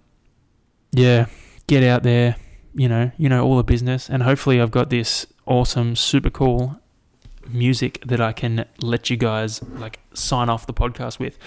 [0.91, 1.27] yeah,
[1.67, 2.37] get out there,
[2.73, 6.79] you know, you know all the business, and hopefully I've got this awesome, super cool
[7.49, 11.37] music that I can let you guys like sign off the podcast with.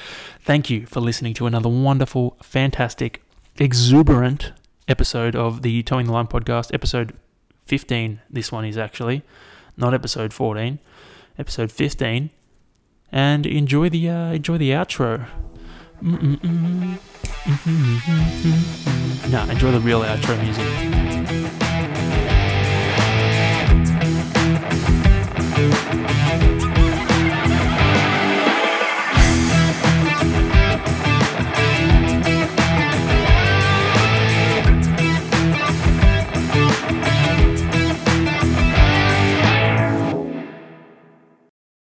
[0.42, 3.22] Thank you for listening to another wonderful, fantastic,
[3.59, 4.53] exuberant
[4.88, 7.14] episode of the Towing the Line podcast, episode
[7.66, 8.20] 15.
[8.30, 9.22] This one is actually
[9.76, 10.78] not episode 14,
[11.38, 12.30] episode 15.
[13.12, 15.28] And enjoy the uh, enjoy the outro.
[16.03, 16.99] Mm-mm-mm.
[17.47, 19.34] Mm-hmm.
[19.51, 21.15] Enjoy the real outro music.